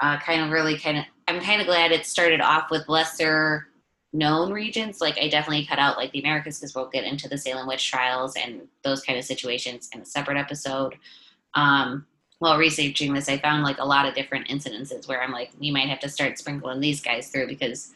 [0.00, 3.68] Uh, kind of really kind of, I'm kind of glad it started off with lesser
[4.12, 5.00] known regions.
[5.00, 7.90] Like, I definitely cut out like the Americas because we'll get into the Salem witch
[7.90, 10.96] trials and those kind of situations in a separate episode.
[11.54, 12.06] Um,
[12.38, 15.70] while researching this, I found like a lot of different incidences where I'm like, we
[15.70, 17.94] might have to start sprinkling these guys through because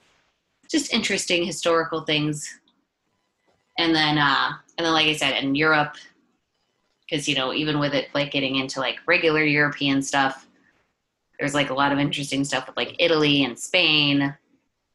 [0.70, 2.58] just interesting historical things.
[3.78, 5.96] And then, uh, and then, like I said, in Europe,
[7.10, 10.46] because you know even with it like getting into like regular european stuff
[11.40, 14.32] there's like a lot of interesting stuff with like Italy and Spain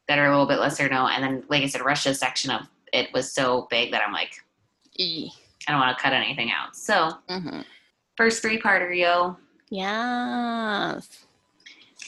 [0.08, 1.10] that are a little bit lesser known.
[1.12, 2.62] And then, like I said, Russia's section of
[2.94, 4.32] it was so big that I'm like.
[5.68, 6.76] I don't want to cut anything out.
[6.76, 7.62] So, Mm-hmm.
[8.16, 9.36] first three parter, yo.
[9.72, 11.25] Yes.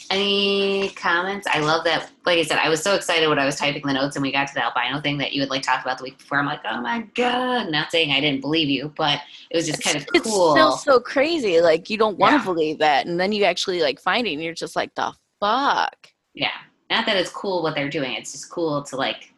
[0.09, 1.47] Any comments?
[1.51, 2.09] I love that.
[2.25, 4.31] Like I said, I was so excited when I was typing the notes and we
[4.31, 6.39] got to the albino thing that you had like talked about the week before.
[6.39, 7.69] I'm like, oh my god!
[7.69, 10.51] Not saying I didn't believe you, but it was just kind of It's cool.
[10.51, 11.59] still so crazy.
[11.59, 12.43] Like you don't want to Yeah.
[12.45, 16.07] believe that, and then you actually like find it, and you're just like, the fuck.
[16.33, 16.51] yeah,
[16.89, 18.13] not that it's cool what they're doing.
[18.13, 19.33] It's just cool to like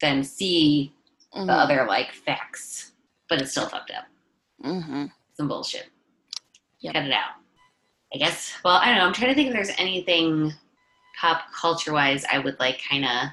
[0.00, 0.92] then see
[1.34, 1.46] Mm-hmm.
[1.46, 2.92] the other like facts,
[3.28, 4.04] but it's still fucked up.
[4.62, 5.86] hmm Some bullshit.
[6.80, 6.94] Yep.
[6.94, 7.39] Cut it out.
[8.14, 8.52] I guess.
[8.64, 9.06] Well, I don't know.
[9.06, 10.52] I'm trying to think if there's anything
[11.20, 13.28] pop culture wise I would like kind of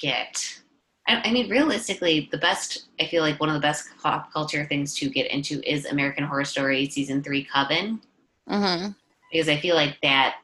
[0.00, 0.60] get.
[1.06, 4.64] I, I mean, realistically, the best, I feel like one of the best pop culture
[4.66, 8.00] things to get into is American Horror Story season three Coven,
[8.48, 8.88] hmm
[9.30, 10.36] because I feel like that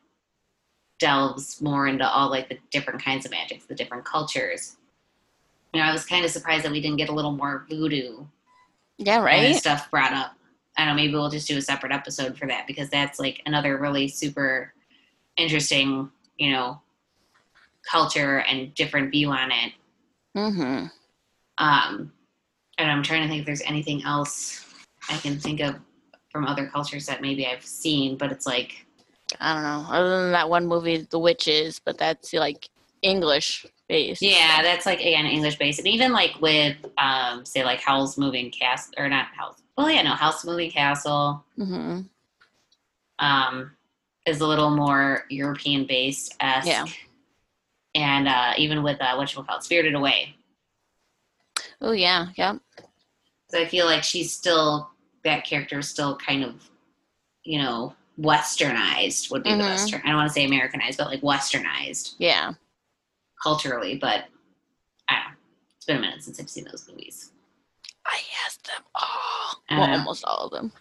[0.99, 4.77] delves more into all like the different kinds of magics, the different cultures.
[5.73, 8.25] You know, I was kind of surprised that we didn't get a little more voodoo
[8.99, 9.51] Yeah, kind right.
[9.51, 10.37] of stuff brought up.
[10.77, 13.41] I don't know, maybe we'll just do a separate episode for that because that's like
[13.47, 14.73] another really super
[15.37, 16.81] interesting, you know,
[17.91, 19.73] culture and different view on it.
[20.35, 20.87] hmm
[21.59, 22.13] Um,
[22.79, 24.65] and I'm trying to think if there's anything else
[25.09, 25.77] I can think of
[26.31, 28.87] from other cultures that maybe I've seen, but it's like,
[29.41, 29.87] I don't know.
[29.95, 32.69] Other than that one movie, The Witches, but that's like
[33.03, 34.23] English based.
[34.23, 38.51] yeah, that's like again English based, and even like with, um, say like Howl's Moving
[38.51, 39.64] Castle or not Howl's.
[39.77, 41.45] Well, yeah, no, Howl's Moving Castle.
[41.57, 42.01] hmm
[43.21, 43.71] um,
[44.27, 46.67] is a little more European based esque.
[46.67, 46.87] Yeah.
[47.95, 50.35] And uh, even with uh, what you call it, Spirited Away.
[51.81, 52.57] Oh yeah, yeah.
[53.51, 54.91] So I feel like she's still
[55.23, 56.69] that character is still kind of,
[57.45, 59.67] you know, westernized would be the Mhm.
[59.67, 60.03] best term.
[60.05, 62.55] I don't want to say Americanized, but like westernized Yeah.
[63.43, 63.97] culturally.
[63.97, 64.25] But
[65.09, 65.37] I don't know.
[65.77, 67.31] It's been a minute since I've seen those movies.
[68.05, 69.07] I asked them all.
[69.71, 69.95] Well, know.
[69.95, 70.73] almost all of them.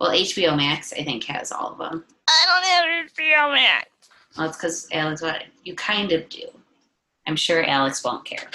[0.00, 2.04] Well, HBO Max I think has all of them.
[2.28, 3.88] I don't have HBO Max.
[4.36, 6.44] Well, it's because Alex, what you kind of do.
[7.26, 8.48] I'm sure Alex won't care.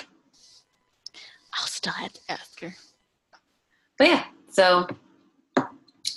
[1.58, 2.76] I'll still have to ask her.
[3.98, 4.88] But yeah, so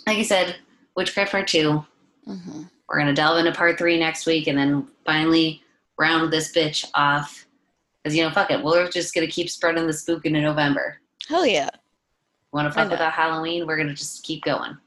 [0.06, 0.56] like I said,
[0.96, 1.84] Witchcraft Part 2.
[2.24, 5.62] hmm We're going to delve into Part 3 next week and then finally
[5.98, 7.46] round this bitch off.
[8.02, 8.62] Because, you know, fuck it.
[8.62, 11.00] We're just going to keep spreading the spook into November.
[11.28, 11.68] Hell yeah.
[12.56, 13.66] Want to fuck our Halloween?
[13.66, 14.78] We're going to just keep going.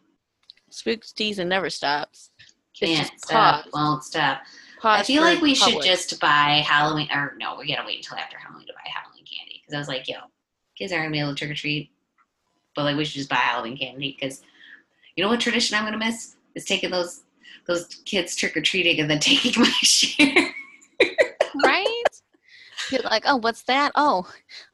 [0.71, 2.31] Spook season never stops.
[2.73, 3.65] Can't stop.
[3.65, 3.71] pause.
[3.71, 4.41] Won't stop.
[4.81, 7.07] Pause I feel like we should just buy Halloween.
[7.13, 9.61] Or no, we got to wait until after Halloween to buy Halloween candy.
[9.61, 10.15] Because I was like, yo,
[10.75, 11.91] kids aren't going to be able to trick or treat.
[12.75, 14.17] But like, we should just buy Halloween candy.
[14.19, 14.41] Because
[15.15, 16.37] you know what tradition I'm going to miss?
[16.55, 17.21] Is taking those
[17.67, 20.48] those kids trick or treating and then taking my share.
[22.91, 23.91] You're like, oh, what's that?
[23.95, 24.27] Oh,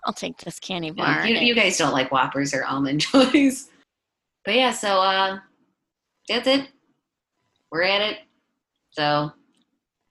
[0.06, 1.26] I'll take this candy bar.
[1.28, 3.70] you, you guys don't like Whoppers or almond joys.
[4.44, 5.40] But yeah, so uh
[6.30, 6.70] that's it.
[7.72, 8.18] We're at it.
[8.92, 9.32] So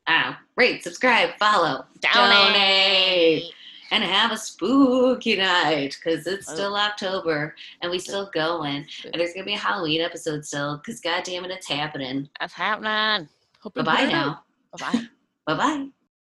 [0.06, 0.36] I know.
[0.56, 3.44] Rate, subscribe, follow, Donate.
[3.90, 6.54] and have a spooky night because it's Oh.
[6.54, 8.86] still October and we still going.
[9.04, 12.28] And there's gonna be a Halloween episode still because goddamn it, it's happening.
[12.38, 13.28] That's happening.
[13.74, 14.42] Bye bye now.
[14.78, 15.04] Bye bye.
[15.46, 15.86] Bye bye.